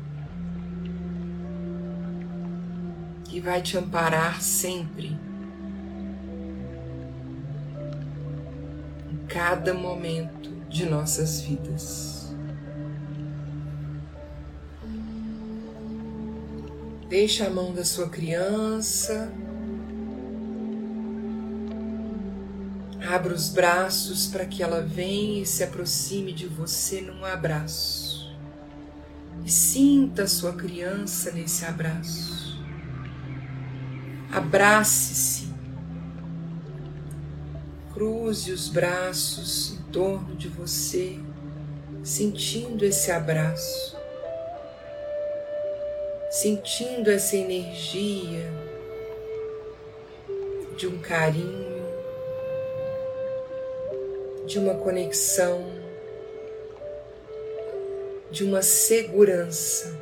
e 3.33 3.41
vai 3.41 3.61
te 3.61 3.77
amparar 3.77 4.41
sempre 4.41 5.19
em 9.11 9.27
cada 9.27 9.75
momento 9.75 10.49
de 10.69 10.87
nossas 10.87 11.41
vidas. 11.41 12.33
Deixa 17.09 17.49
a 17.49 17.51
mão 17.51 17.75
da 17.75 17.85
sua 17.85 18.09
criança. 18.09 19.33
Abra 23.09 23.33
os 23.33 23.49
braços 23.49 24.27
para 24.27 24.45
que 24.45 24.63
ela 24.63 24.83
venha 24.83 25.43
e 25.43 25.47
se 25.47 25.65
aproxime 25.65 26.33
de 26.33 26.47
você 26.47 27.01
num 27.01 27.25
abraço. 27.25 28.37
E 29.45 29.51
sinta 29.51 30.25
a 30.25 30.29
sua 30.29 30.53
criança 30.53 31.31
nesse 31.31 31.65
abraço. 31.65 32.63
Abrace-se. 34.31 35.49
Cruze 37.95 38.53
os 38.53 38.69
braços 38.69 39.73
em 39.73 39.91
torno 39.91 40.37
de 40.37 40.49
você, 40.49 41.19
sentindo 42.03 42.85
esse 42.85 43.11
abraço 43.11 43.99
sentindo 46.31 47.11
essa 47.11 47.37
energia 47.37 48.53
de 50.77 50.87
um 50.87 50.99
carinho, 50.99 51.68
de 54.49 54.59
uma 54.59 54.77
conexão, 54.77 55.63
de 58.31 58.43
uma 58.45 58.63
segurança. 58.63 59.95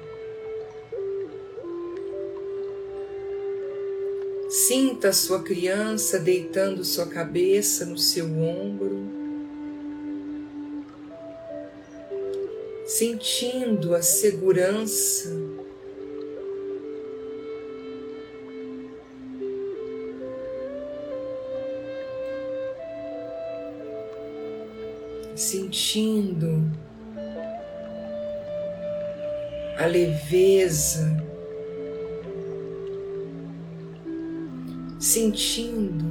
Sinta 4.48 5.12
sua 5.12 5.42
criança 5.42 6.20
deitando 6.20 6.84
sua 6.84 7.06
cabeça 7.06 7.84
no 7.84 7.98
seu 7.98 8.26
ombro, 8.26 9.04
sentindo 12.86 13.96
a 13.96 14.00
segurança 14.00 15.28
sentindo 25.76 26.72
a 29.78 29.84
leveza, 29.84 31.22
sentindo 34.98 36.06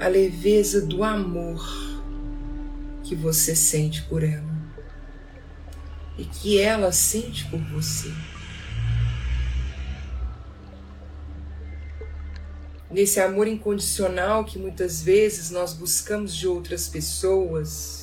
a 0.00 0.08
leveza 0.08 0.84
do 0.84 1.04
amor 1.04 1.64
que 3.04 3.14
você 3.14 3.54
sente 3.54 4.02
por 4.02 4.24
ela 4.24 4.42
e 6.18 6.24
que 6.24 6.60
ela 6.60 6.90
sente 6.90 7.44
por 7.44 7.60
você. 7.60 8.12
Nesse 12.90 13.20
amor 13.20 13.46
incondicional 13.46 14.44
que 14.44 14.58
muitas 14.58 15.00
vezes 15.00 15.48
nós 15.52 15.72
buscamos 15.72 16.34
de 16.34 16.48
outras 16.48 16.88
pessoas, 16.88 18.01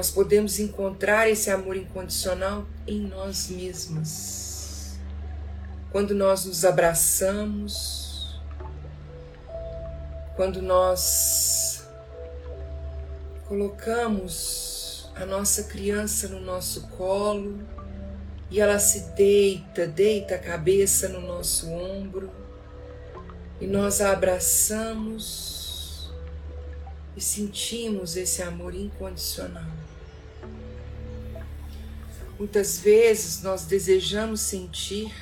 nós 0.00 0.10
podemos 0.10 0.58
encontrar 0.58 1.28
esse 1.28 1.50
amor 1.50 1.76
incondicional 1.76 2.66
em 2.86 3.00
nós 3.00 3.50
mesmas. 3.50 4.98
Quando 5.92 6.14
nós 6.14 6.46
nos 6.46 6.64
abraçamos, 6.64 8.40
quando 10.36 10.62
nós 10.62 11.86
colocamos 13.46 15.10
a 15.14 15.26
nossa 15.26 15.64
criança 15.64 16.28
no 16.28 16.40
nosso 16.40 16.88
colo 16.96 17.58
e 18.50 18.58
ela 18.58 18.78
se 18.78 19.00
deita, 19.14 19.86
deita 19.86 20.36
a 20.36 20.38
cabeça 20.38 21.10
no 21.10 21.20
nosso 21.20 21.70
ombro 21.70 22.30
e 23.60 23.66
nós 23.66 24.00
a 24.00 24.12
abraçamos 24.12 25.49
e 27.16 27.20
sentimos 27.20 28.16
esse 28.16 28.42
amor 28.42 28.74
incondicional. 28.74 29.70
Muitas 32.38 32.78
vezes 32.78 33.42
nós 33.42 33.64
desejamos 33.64 34.40
sentir 34.40 35.12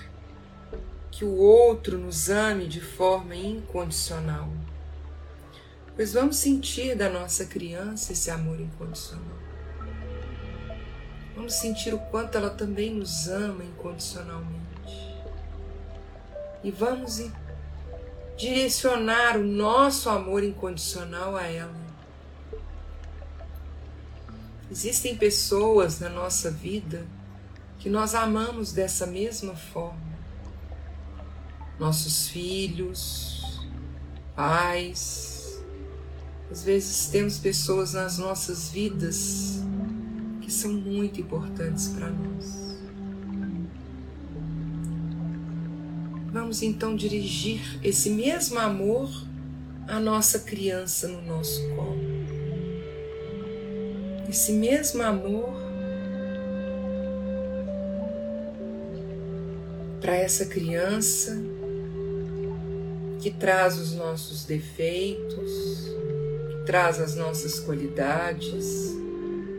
que 1.11 1.25
o 1.25 1.35
outro 1.35 1.99
nos 1.99 2.31
ame 2.31 2.69
de 2.69 2.81
forma 2.81 3.35
incondicional. 3.35 4.49
Pois 5.97 6.13
vamos 6.13 6.37
sentir 6.37 6.95
da 6.95 7.09
nossa 7.09 7.45
criança 7.45 8.13
esse 8.13 8.31
amor 8.31 8.61
incondicional. 8.61 9.37
Vamos 11.35 11.55
sentir 11.55 11.93
o 11.93 11.99
quanto 11.99 12.39
ela 12.39 12.51
também 12.51 12.95
nos 12.95 13.27
ama 13.27 13.65
incondicionalmente. 13.65 14.59
E 16.63 16.71
vamos 16.71 17.19
direcionar 18.39 19.37
o 19.37 19.45
nosso 19.45 20.09
amor 20.09 20.45
incondicional 20.45 21.37
a 21.37 21.43
ela. 21.43 21.89
Existem 24.71 25.17
pessoas 25.17 25.99
na 25.99 26.09
nossa 26.09 26.51
vida 26.51 27.05
que 27.79 27.91
nós 27.91 28.15
amamos 28.15 28.73
dessa 28.73 29.07
mesma 29.07 29.57
forma. 29.57 30.09
Nossos 31.79 32.29
filhos, 32.29 33.61
pais. 34.37 35.61
Às 36.51 36.63
vezes 36.63 37.09
temos 37.09 37.39
pessoas 37.39 37.93
nas 37.93 38.19
nossas 38.19 38.71
vidas 38.71 39.63
que 40.41 40.53
são 40.53 40.73
muito 40.73 41.21
importantes 41.21 41.89
para 41.89 42.09
nós. 42.09 42.68
Vamos 46.31 46.63
então 46.63 46.95
dirigir 46.95 47.79
esse 47.83 48.11
mesmo 48.11 48.59
amor 48.59 49.11
à 49.87 49.99
nossa 49.99 50.41
criança 50.41 51.09
no 51.09 51.23
nosso 51.23 51.67
colo. 51.71 51.99
Esse 54.29 54.53
mesmo 54.53 55.03
amor 55.03 55.55
para 60.03 60.17
essa 60.17 60.45
criança 60.45 61.43
que 63.21 63.31
traz 63.31 63.79
os 63.79 63.95
nossos 63.95 64.45
defeitos, 64.45 65.51
que 66.51 66.67
traz 66.67 67.01
as 67.01 67.17
nossas 67.17 67.59
qualidades, 67.59 68.95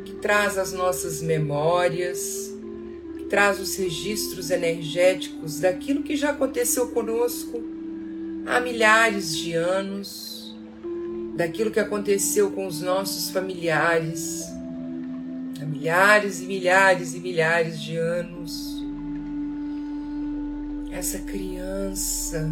que 0.05 0.13
traz 0.21 0.55
as 0.55 0.71
nossas 0.71 1.19
memórias 1.19 2.59
traz 3.29 3.59
os 3.59 3.75
registros 3.75 4.49
energéticos 4.49 5.59
daquilo 5.59 6.03
que 6.03 6.15
já 6.15 6.31
aconteceu 6.31 6.89
conosco 6.89 7.61
há 8.45 8.59
milhares 8.59 9.37
de 9.37 9.53
anos, 9.53 10.57
daquilo 11.35 11.71
que 11.71 11.79
aconteceu 11.79 12.51
com 12.51 12.65
os 12.65 12.81
nossos 12.81 13.29
familiares 13.29 14.43
há 15.61 15.65
milhares 15.65 16.39
e 16.39 16.45
milhares 16.45 17.13
e 17.13 17.19
milhares 17.19 17.79
de 17.81 17.97
anos. 17.97 18.79
Essa 20.91 21.19
criança, 21.19 22.49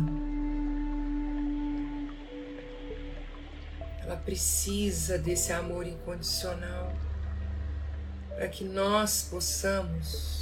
ela 4.04 4.16
precisa 4.18 5.18
desse 5.18 5.52
amor 5.52 5.88
incondicional 5.88 6.94
para 8.30 8.48
que 8.48 8.64
nós 8.64 9.28
possamos 9.30 10.37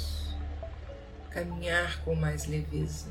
caminhar 1.36 2.02
com 2.02 2.14
mais 2.14 2.46
leveza. 2.46 3.08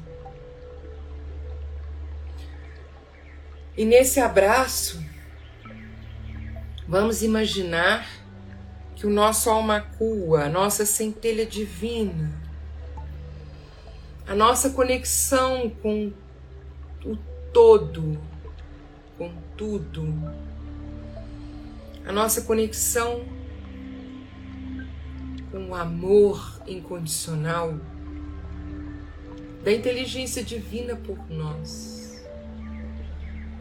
E 3.78 3.86
nesse 3.86 4.20
abraço, 4.20 5.00
vamos 6.88 7.22
imaginar 7.22 8.08
que 8.96 9.06
o 9.06 9.12
nosso 9.12 9.48
alma 9.48 9.80
cua, 9.80 10.46
a 10.46 10.50
nossa 10.50 10.88
centelha 10.88 11.46
divina, 11.46 12.34
a 14.26 14.34
nossa 14.34 14.72
conexão 14.72 15.70
com 15.70 16.12
o 17.06 17.16
todo, 17.54 18.20
com 19.20 19.32
tudo, 19.56 20.12
a 22.08 22.12
nossa 22.12 22.42
conexão 22.42 23.24
com 25.52 25.70
o 25.70 25.76
amor 25.76 26.60
incondicional 26.66 27.80
da 29.66 29.74
inteligência 29.74 30.44
divina 30.44 30.96
por 30.96 31.18
nós. 31.28 32.24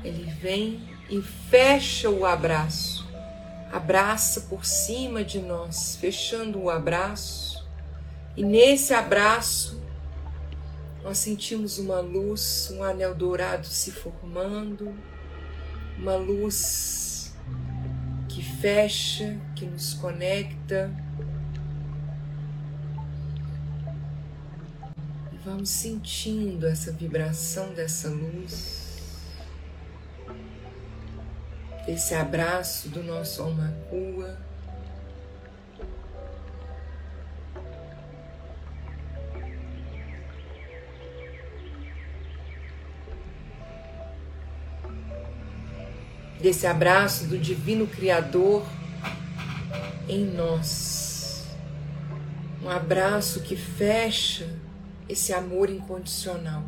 Ele 0.04 0.30
vem 0.30 0.86
e 1.08 1.22
fecha 1.22 2.10
o 2.10 2.26
abraço, 2.26 3.08
abraça 3.72 4.42
por 4.42 4.66
cima 4.66 5.24
de 5.24 5.40
nós, 5.40 5.96
fechando 5.96 6.60
o 6.60 6.68
abraço, 6.68 7.66
e 8.36 8.44
nesse 8.44 8.92
abraço 8.92 9.82
nós 11.02 11.16
sentimos 11.16 11.78
uma 11.78 12.00
luz, 12.00 12.70
um 12.74 12.82
anel 12.82 13.14
dourado 13.14 13.66
se 13.66 13.90
formando, 13.90 14.94
uma 15.98 16.16
luz 16.16 17.34
que 18.28 18.42
fecha, 18.42 19.40
que 19.56 19.64
nos 19.64 19.94
conecta 19.94 20.90
Vamos 25.44 25.68
sentindo 25.68 26.66
essa 26.66 26.90
vibração 26.90 27.74
dessa 27.74 28.08
luz, 28.08 28.98
esse 31.86 32.14
abraço 32.14 32.88
do 32.88 33.02
nosso 33.02 33.42
alma 33.42 33.76
cua. 33.90 34.38
Desse 46.40 46.66
abraço 46.66 47.26
do 47.26 47.38
Divino 47.38 47.86
Criador 47.86 48.66
em 50.08 50.24
nós. 50.24 51.44
Um 52.62 52.70
abraço 52.70 53.42
que 53.42 53.56
fecha 53.56 54.63
esse 55.08 55.32
amor 55.32 55.70
incondicional. 55.70 56.64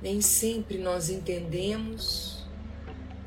Nem 0.00 0.20
sempre 0.20 0.78
nós 0.78 1.08
entendemos 1.08 2.46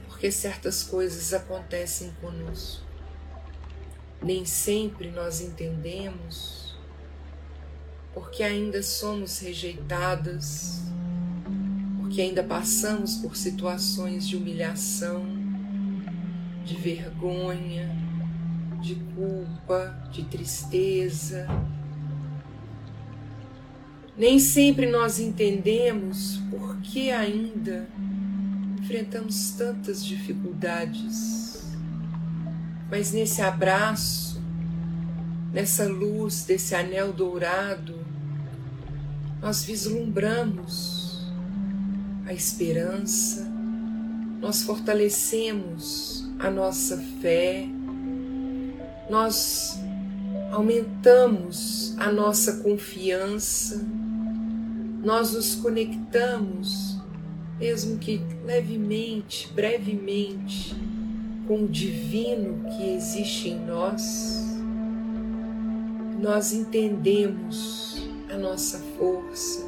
porque 0.08 0.32
certas 0.32 0.84
coisas 0.84 1.34
acontecem 1.34 2.12
conosco. 2.22 2.86
Nem 4.22 4.46
sempre 4.46 5.10
nós 5.10 5.42
entendemos 5.42 6.62
porque 8.14 8.44
ainda 8.44 8.84
somos 8.84 9.40
rejeitadas, 9.40 10.82
porque 11.98 12.22
ainda 12.22 12.44
passamos 12.44 13.16
por 13.16 13.36
situações 13.36 14.28
de 14.28 14.36
humilhação, 14.36 15.26
de 16.66 16.76
vergonha, 16.76 17.90
de 18.82 18.96
culpa, 19.16 20.10
de 20.12 20.24
tristeza, 20.24 21.48
nem 24.22 24.38
sempre 24.38 24.86
nós 24.86 25.20
entendemos 25.20 26.40
por 26.52 26.78
que 26.82 27.10
ainda 27.10 27.90
enfrentamos 28.80 29.50
tantas 29.58 30.06
dificuldades. 30.06 31.64
Mas 32.88 33.12
nesse 33.12 33.42
abraço, 33.42 34.40
nessa 35.52 35.88
luz 35.88 36.44
desse 36.44 36.76
anel 36.76 37.12
dourado, 37.12 37.96
nós 39.42 39.64
vislumbramos 39.64 41.26
a 42.28 42.32
esperança, 42.32 43.52
nós 44.40 44.62
fortalecemos 44.62 46.30
a 46.38 46.52
nossa 46.52 46.96
fé, 47.20 47.68
nós 49.10 49.80
aumentamos 50.52 51.96
a 51.98 52.12
nossa 52.12 52.58
confiança 52.58 53.84
nós 55.04 55.34
nos 55.34 55.56
conectamos, 55.56 56.98
mesmo 57.60 57.98
que 57.98 58.22
levemente, 58.46 59.52
brevemente, 59.54 60.76
com 61.48 61.64
o 61.64 61.68
divino 61.68 62.64
que 62.70 62.94
existe 62.94 63.50
em 63.50 63.60
nós, 63.66 64.42
nós 66.20 66.54
entendemos 66.54 68.08
a 68.32 68.38
nossa 68.38 68.78
força, 68.98 69.68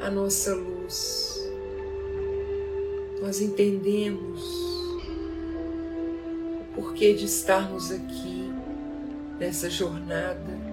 a 0.00 0.10
nossa 0.10 0.54
luz. 0.54 1.50
Nós 3.20 3.40
entendemos 3.40 4.40
o 6.60 6.64
porquê 6.76 7.14
de 7.14 7.24
estarmos 7.24 7.90
aqui 7.90 8.52
nessa 9.40 9.68
jornada 9.68 10.67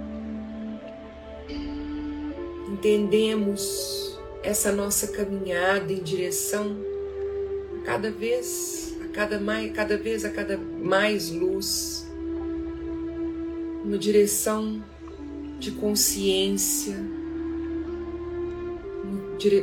entendemos 2.76 4.20
essa 4.44 4.72
nossa 4.72 5.08
caminhada 5.08 5.94
em 5.94 6.04
direção 6.04 6.78
cada 7.86 8.12
vez 8.12 8.96
a 9.04 9.08
cada 9.08 9.40
mais 9.40 9.72
cada 9.72 9.98
vez 9.98 10.26
a 10.26 10.30
cada 10.30 10.58
mais 10.58 11.32
luz 11.32 12.06
uma 13.84 13.98
direção 13.98 14.84
de 15.60 15.72
consciência 15.72 16.96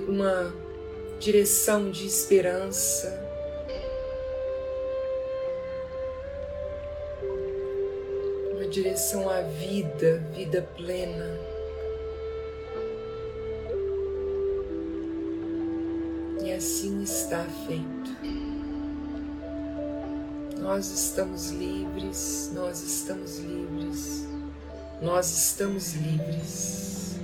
uma 0.08 0.54
direção 1.18 1.90
de 1.90 2.06
esperança. 2.06 3.20
Uma 8.52 8.66
direção 8.66 9.28
à 9.28 9.42
vida 9.42 10.22
vida 10.34 10.68
plena 10.76 11.51
assim 16.56 17.02
está 17.02 17.44
feito. 17.66 18.16
Nós 20.60 20.90
estamos 20.90 21.50
livres, 21.50 22.50
nós 22.54 22.82
estamos 22.82 23.38
livres, 23.38 24.26
nós 25.00 25.30
estamos 25.30 25.94
livres. 25.94 27.16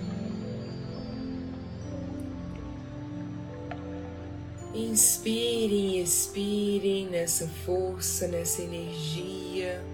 Inspirem, 4.74 6.00
expirem 6.02 7.08
nessa 7.08 7.48
força, 7.64 8.28
nessa 8.28 8.62
energia. 8.62 9.84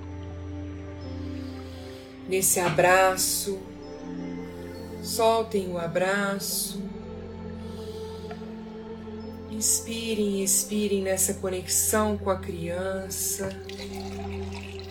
nesse 2.28 2.60
abraço. 2.60 3.58
Soltem 5.02 5.70
o 5.70 5.78
abraço. 5.78 6.83
Inspirem 9.64 10.40
e 10.40 10.44
expirem 10.44 11.00
nessa 11.00 11.32
conexão 11.32 12.18
com 12.18 12.28
a 12.28 12.36
criança, 12.36 13.48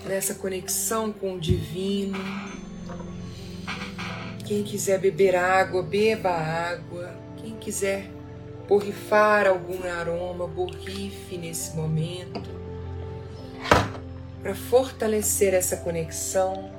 nessa 0.04 0.34
conexão 0.34 1.14
com 1.14 1.36
o 1.36 1.40
divino. 1.40 2.18
Quem 4.48 4.64
quiser 4.64 4.98
beber 4.98 5.36
água, 5.36 5.84
beba 5.84 6.32
água. 6.32 7.16
Quem 7.38 7.56
quiser 7.58 8.10
borrifar 8.68 9.46
algum 9.46 9.84
aroma, 9.84 10.48
borrife 10.48 11.38
nesse 11.38 11.76
momento 11.76 12.42
para 14.42 14.56
fortalecer 14.56 15.54
essa 15.54 15.78
conexão. 15.78 16.72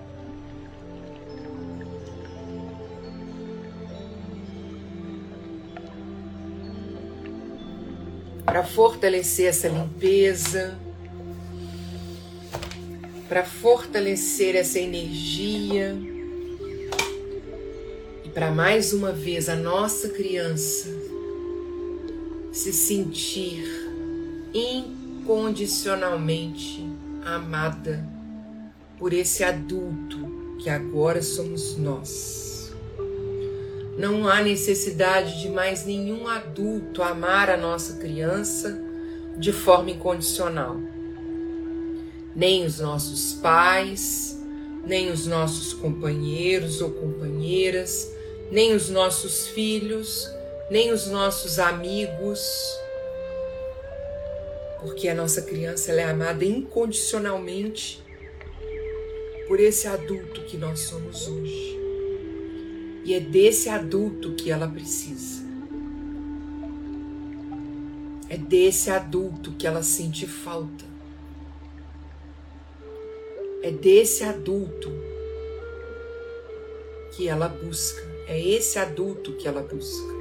Para 8.44 8.62
fortalecer 8.62 9.46
essa 9.46 9.68
limpeza, 9.68 10.78
para 13.28 13.42
fortalecer 13.42 14.54
essa 14.54 14.78
energia 14.78 15.96
e 18.24 18.28
para 18.28 18.50
mais 18.50 18.92
uma 18.92 19.12
vez 19.12 19.48
a 19.48 19.56
nossa 19.56 20.10
criança 20.10 20.90
se 22.52 22.70
sentir 22.72 23.64
incondicionalmente 24.54 26.86
amada 27.24 28.06
por 28.98 29.12
esse 29.12 29.42
adulto 29.42 30.56
que 30.62 30.70
agora 30.70 31.20
somos 31.22 31.76
nós. 31.76 32.43
Não 33.96 34.28
há 34.28 34.42
necessidade 34.42 35.40
de 35.40 35.48
mais 35.48 35.84
nenhum 35.84 36.26
adulto 36.26 37.02
amar 37.02 37.48
a 37.48 37.56
nossa 37.56 37.94
criança 37.94 38.80
de 39.36 39.52
forma 39.52 39.90
incondicional. 39.90 40.76
Nem 42.34 42.64
os 42.64 42.80
nossos 42.80 43.34
pais, 43.34 44.36
nem 44.84 45.10
os 45.10 45.26
nossos 45.26 45.72
companheiros 45.72 46.80
ou 46.80 46.90
companheiras, 46.90 48.10
nem 48.50 48.74
os 48.74 48.90
nossos 48.90 49.46
filhos, 49.48 50.28
nem 50.70 50.92
os 50.92 51.06
nossos 51.06 51.58
amigos 51.58 52.40
porque 54.84 55.08
a 55.08 55.14
nossa 55.14 55.40
criança 55.40 55.92
é 55.92 56.04
amada 56.04 56.44
incondicionalmente 56.44 58.04
por 59.48 59.58
esse 59.58 59.88
adulto 59.88 60.42
que 60.42 60.58
nós 60.58 60.80
somos 60.80 61.26
hoje. 61.26 61.83
E 63.04 63.12
é 63.12 63.20
desse 63.20 63.68
adulto 63.68 64.32
que 64.32 64.50
ela 64.50 64.66
precisa. 64.66 65.44
É 68.30 68.36
desse 68.38 68.90
adulto 68.90 69.52
que 69.52 69.66
ela 69.66 69.82
sente 69.82 70.26
falta. 70.26 70.84
É 73.62 73.70
desse 73.70 74.24
adulto 74.24 74.90
que 77.12 77.28
ela 77.28 77.48
busca. 77.48 78.02
É 78.26 78.40
esse 78.40 78.78
adulto 78.78 79.32
que 79.32 79.46
ela 79.46 79.62
busca. 79.62 80.14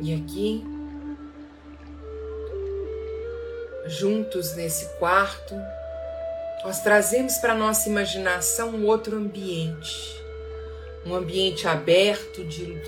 E 0.00 0.14
aqui, 0.14 0.64
juntos 3.86 4.54
nesse 4.56 4.86
quarto, 4.98 5.54
nós 6.64 6.80
trazemos 6.80 7.36
para 7.36 7.54
nossa 7.54 7.90
imaginação 7.90 8.70
um 8.70 8.86
outro 8.86 9.18
ambiente, 9.18 10.18
um 11.04 11.14
ambiente 11.14 11.68
aberto 11.68 12.42
de 12.42 12.80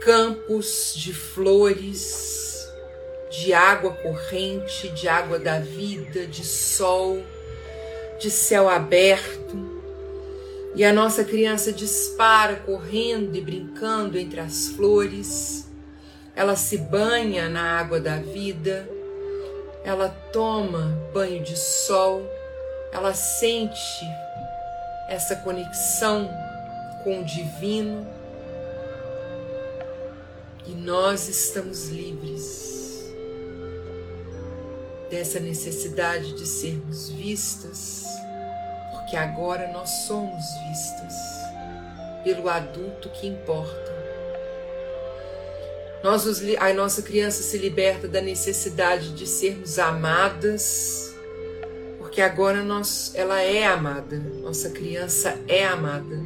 campos 0.00 0.94
de 0.94 1.12
flores, 1.12 2.72
de 3.28 3.52
água 3.52 3.92
corrente, 3.94 4.88
de 4.90 5.08
água 5.08 5.36
da 5.36 5.58
vida, 5.58 6.28
de 6.28 6.44
sol, 6.44 7.20
de 8.20 8.30
céu 8.30 8.68
aberto. 8.68 9.80
E 10.76 10.84
a 10.84 10.92
nossa 10.92 11.24
criança 11.24 11.72
dispara 11.72 12.54
correndo 12.54 13.34
e 13.34 13.40
brincando 13.40 14.16
entre 14.16 14.38
as 14.38 14.68
flores. 14.68 15.68
Ela 16.36 16.54
se 16.54 16.78
banha 16.78 17.48
na 17.48 17.80
água 17.80 17.98
da 17.98 18.18
vida, 18.18 18.88
ela 19.82 20.08
toma 20.32 20.96
banho 21.12 21.42
de 21.42 21.58
sol, 21.58 22.24
ela 22.92 23.14
sente 23.14 24.04
essa 25.08 25.36
conexão 25.36 26.30
com 27.02 27.20
o 27.20 27.24
divino. 27.24 28.06
E 30.66 30.72
nós 30.72 31.28
estamos 31.28 31.88
livres 31.88 33.10
dessa 35.10 35.40
necessidade 35.40 36.32
de 36.34 36.46
sermos 36.46 37.10
vistas, 37.10 38.04
porque 38.92 39.16
agora 39.16 39.72
nós 39.72 39.90
somos 40.06 40.44
vistas 40.68 41.14
pelo 42.22 42.48
adulto 42.48 43.08
que 43.10 43.26
importa. 43.26 43.90
Nós 46.02 46.24
a 46.58 46.72
nossa 46.72 47.02
criança 47.02 47.42
se 47.42 47.58
liberta 47.58 48.08
da 48.08 48.20
necessidade 48.20 49.12
de 49.12 49.26
sermos 49.26 49.78
amadas, 49.78 51.09
porque 52.10 52.22
agora 52.22 52.64
nós, 52.64 53.12
ela 53.14 53.40
é 53.40 53.64
amada, 53.64 54.18
nossa 54.42 54.68
criança 54.70 55.38
é 55.46 55.64
amada, 55.64 56.20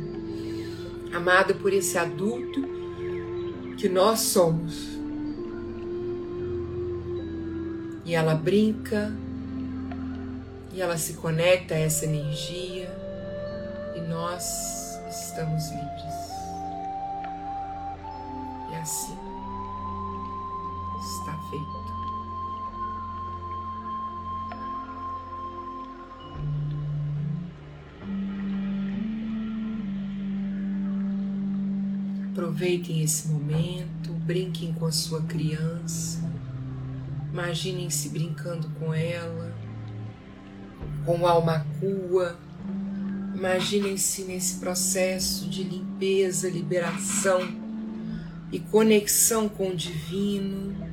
amada 1.13 1.53
por 1.53 1.75
esse 1.75 1.99
adulto 1.99 2.63
que 3.77 3.87
nós 3.87 4.21
somos. 4.21 4.95
E 8.03 8.15
ela 8.15 8.35
brinca, 8.35 9.15
e 10.73 10.81
ela 10.81 10.97
se 10.97 11.13
conecta 11.13 11.75
a 11.75 11.79
essa 11.79 12.07
energia, 12.07 12.91
e 13.95 14.01
nós 14.09 14.43
estamos 15.11 15.69
livres. 15.69 16.15
E 18.73 18.77
assim 18.77 19.25
Aproveitem 32.35 33.01
esse 33.01 33.29
momento, 33.29 34.13
brinquem 34.13 34.73
com 34.73 34.87
a 34.87 34.91
sua 34.91 35.23
criança, 35.23 36.19
imaginem-se 37.31 38.09
brincando 38.09 38.69
com 38.71 38.93
ela, 38.93 39.55
com 41.07 41.29
alma 41.29 41.65
cua, 41.79 42.37
imaginem-se 43.37 44.25
nesse 44.25 44.59
processo 44.59 45.49
de 45.49 45.63
limpeza, 45.63 46.51
liberação 46.51 47.41
e 48.51 48.59
conexão 48.59 49.49
com 49.49 49.69
o 49.69 49.77
divino. 49.77 50.84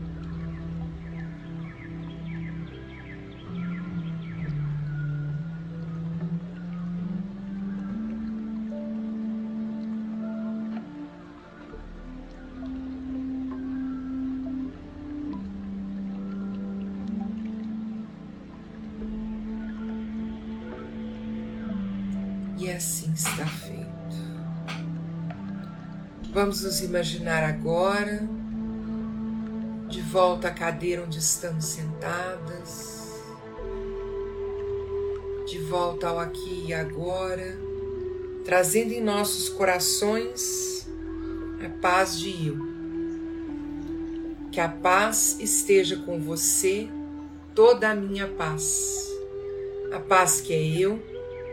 Nos 26.72 26.80
imaginar 26.80 27.44
agora 27.44 28.26
de 29.90 30.00
volta 30.00 30.48
à 30.48 30.52
cadeira 30.52 31.04
onde 31.04 31.20
estamos 31.20 31.66
sentadas, 31.66 33.12
de 35.46 35.60
volta 35.60 36.08
ao 36.08 36.18
aqui 36.18 36.68
e 36.68 36.74
agora, 36.74 37.60
trazendo 38.46 38.94
em 38.94 39.02
nossos 39.02 39.50
corações 39.50 40.88
a 41.62 41.68
paz 41.82 42.18
de 42.18 42.48
eu. 42.48 42.58
Que 44.50 44.62
a 44.62 44.70
paz 44.70 45.36
esteja 45.42 45.98
com 45.98 46.22
você, 46.22 46.88
toda 47.54 47.90
a 47.90 47.96
minha 47.96 48.30
paz. 48.30 49.12
A 49.92 50.00
paz 50.00 50.40
que 50.40 50.54
é 50.54 50.66
eu 50.66 51.02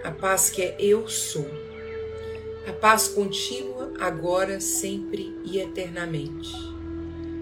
a 0.04 0.12
paz 0.12 0.48
que 0.48 0.62
é 0.62 0.76
eu 0.78 1.08
sou, 1.08 1.50
a 2.68 2.72
paz 2.72 3.08
contínua, 3.08 3.67
agora, 3.98 4.60
sempre 4.60 5.36
e 5.44 5.58
eternamente. 5.58 6.52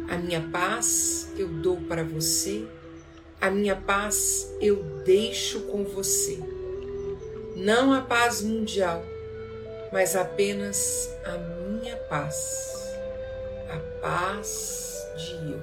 A 0.08 0.16
minha 0.16 0.40
paz 0.40 1.32
eu 1.36 1.48
dou 1.48 1.76
para 1.82 2.04
você, 2.04 2.66
A 3.40 3.50
minha 3.50 3.76
paz 3.76 4.50
eu 4.60 4.82
deixo 5.04 5.60
com 5.66 5.84
você. 5.84 6.38
Não 7.54 7.92
a 7.92 8.00
paz 8.00 8.40
mundial, 8.42 9.04
mas 9.92 10.16
apenas 10.16 11.10
a 11.24 11.36
minha 11.36 11.96
paz. 12.08 12.96
A 13.68 13.78
paz 14.00 14.96
de 15.16 15.52
eu. 15.52 15.62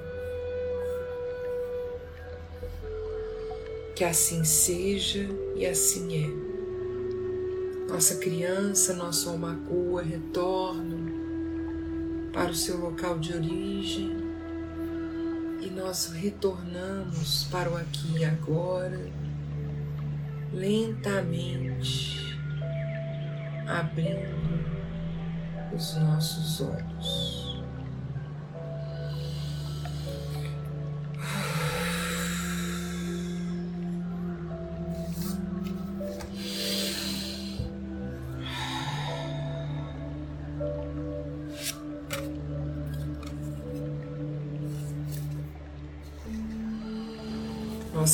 Que 3.94 4.04
assim 4.04 4.44
seja 4.44 5.28
e 5.56 5.66
assim 5.66 6.24
é. 6.24 6.53
Nossa 7.94 8.16
criança, 8.16 8.92
nosso 8.92 9.30
almacua 9.30 10.02
retornam 10.02 11.06
para 12.32 12.50
o 12.50 12.54
seu 12.54 12.76
local 12.76 13.20
de 13.20 13.32
origem 13.32 14.10
e 15.62 15.70
nós 15.70 16.06
retornamos 16.12 17.44
para 17.52 17.70
o 17.70 17.76
aqui 17.76 18.18
e 18.18 18.24
agora, 18.24 19.00
lentamente 20.52 22.36
abrindo 23.64 24.64
os 25.72 25.94
nossos 25.94 26.62
olhos. 26.62 27.43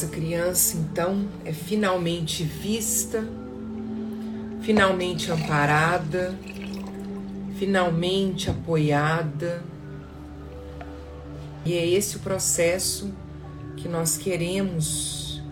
Nossa 0.00 0.14
criança, 0.14 0.78
então, 0.78 1.28
é 1.44 1.52
finalmente 1.52 2.42
vista, 2.42 3.22
finalmente 4.62 5.30
amparada, 5.30 6.34
finalmente 7.58 8.48
apoiada. 8.48 9.62
E 11.66 11.74
é 11.74 11.86
esse 11.86 12.16
o 12.16 12.20
processo 12.20 13.12
que 13.76 13.90
nós 13.90 14.16
queremos 14.16 15.42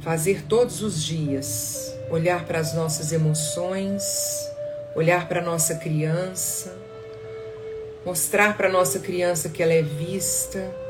fazer 0.00 0.44
todos 0.44 0.82
os 0.82 1.04
dias. 1.04 1.94
Olhar 2.10 2.46
para 2.46 2.58
as 2.58 2.72
nossas 2.72 3.12
emoções, 3.12 4.02
olhar 4.94 5.28
para 5.28 5.42
a 5.42 5.44
nossa 5.44 5.74
criança, 5.74 6.74
mostrar 8.02 8.56
para 8.56 8.68
a 8.68 8.72
nossa 8.72 8.98
criança 8.98 9.50
que 9.50 9.62
ela 9.62 9.74
é 9.74 9.82
vista 9.82 10.85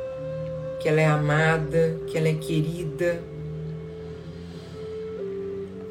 que 0.87 0.91
ela 0.91 1.01
é 1.01 1.07
amada, 1.07 1.99
que 2.07 2.17
ela 2.17 2.29
é 2.29 2.35
querida, 2.35 3.21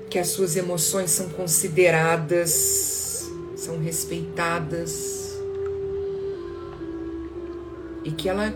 que 0.09 0.17
as 0.17 0.29
suas 0.29 0.55
emoções 0.55 1.11
são 1.11 1.27
consideradas, 1.27 3.29
são 3.57 3.77
respeitadas 3.77 5.37
e 8.05 8.11
que 8.11 8.29
ela 8.29 8.55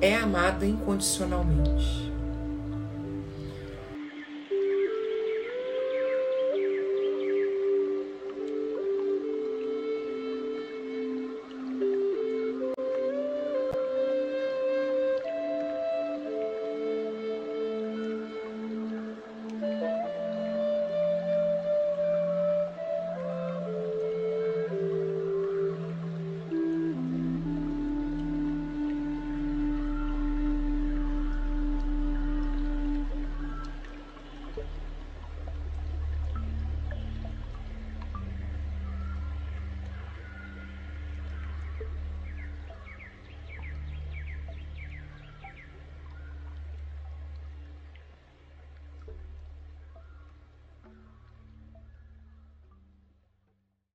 é 0.00 0.16
amada 0.16 0.66
incondicionalmente. 0.66 2.07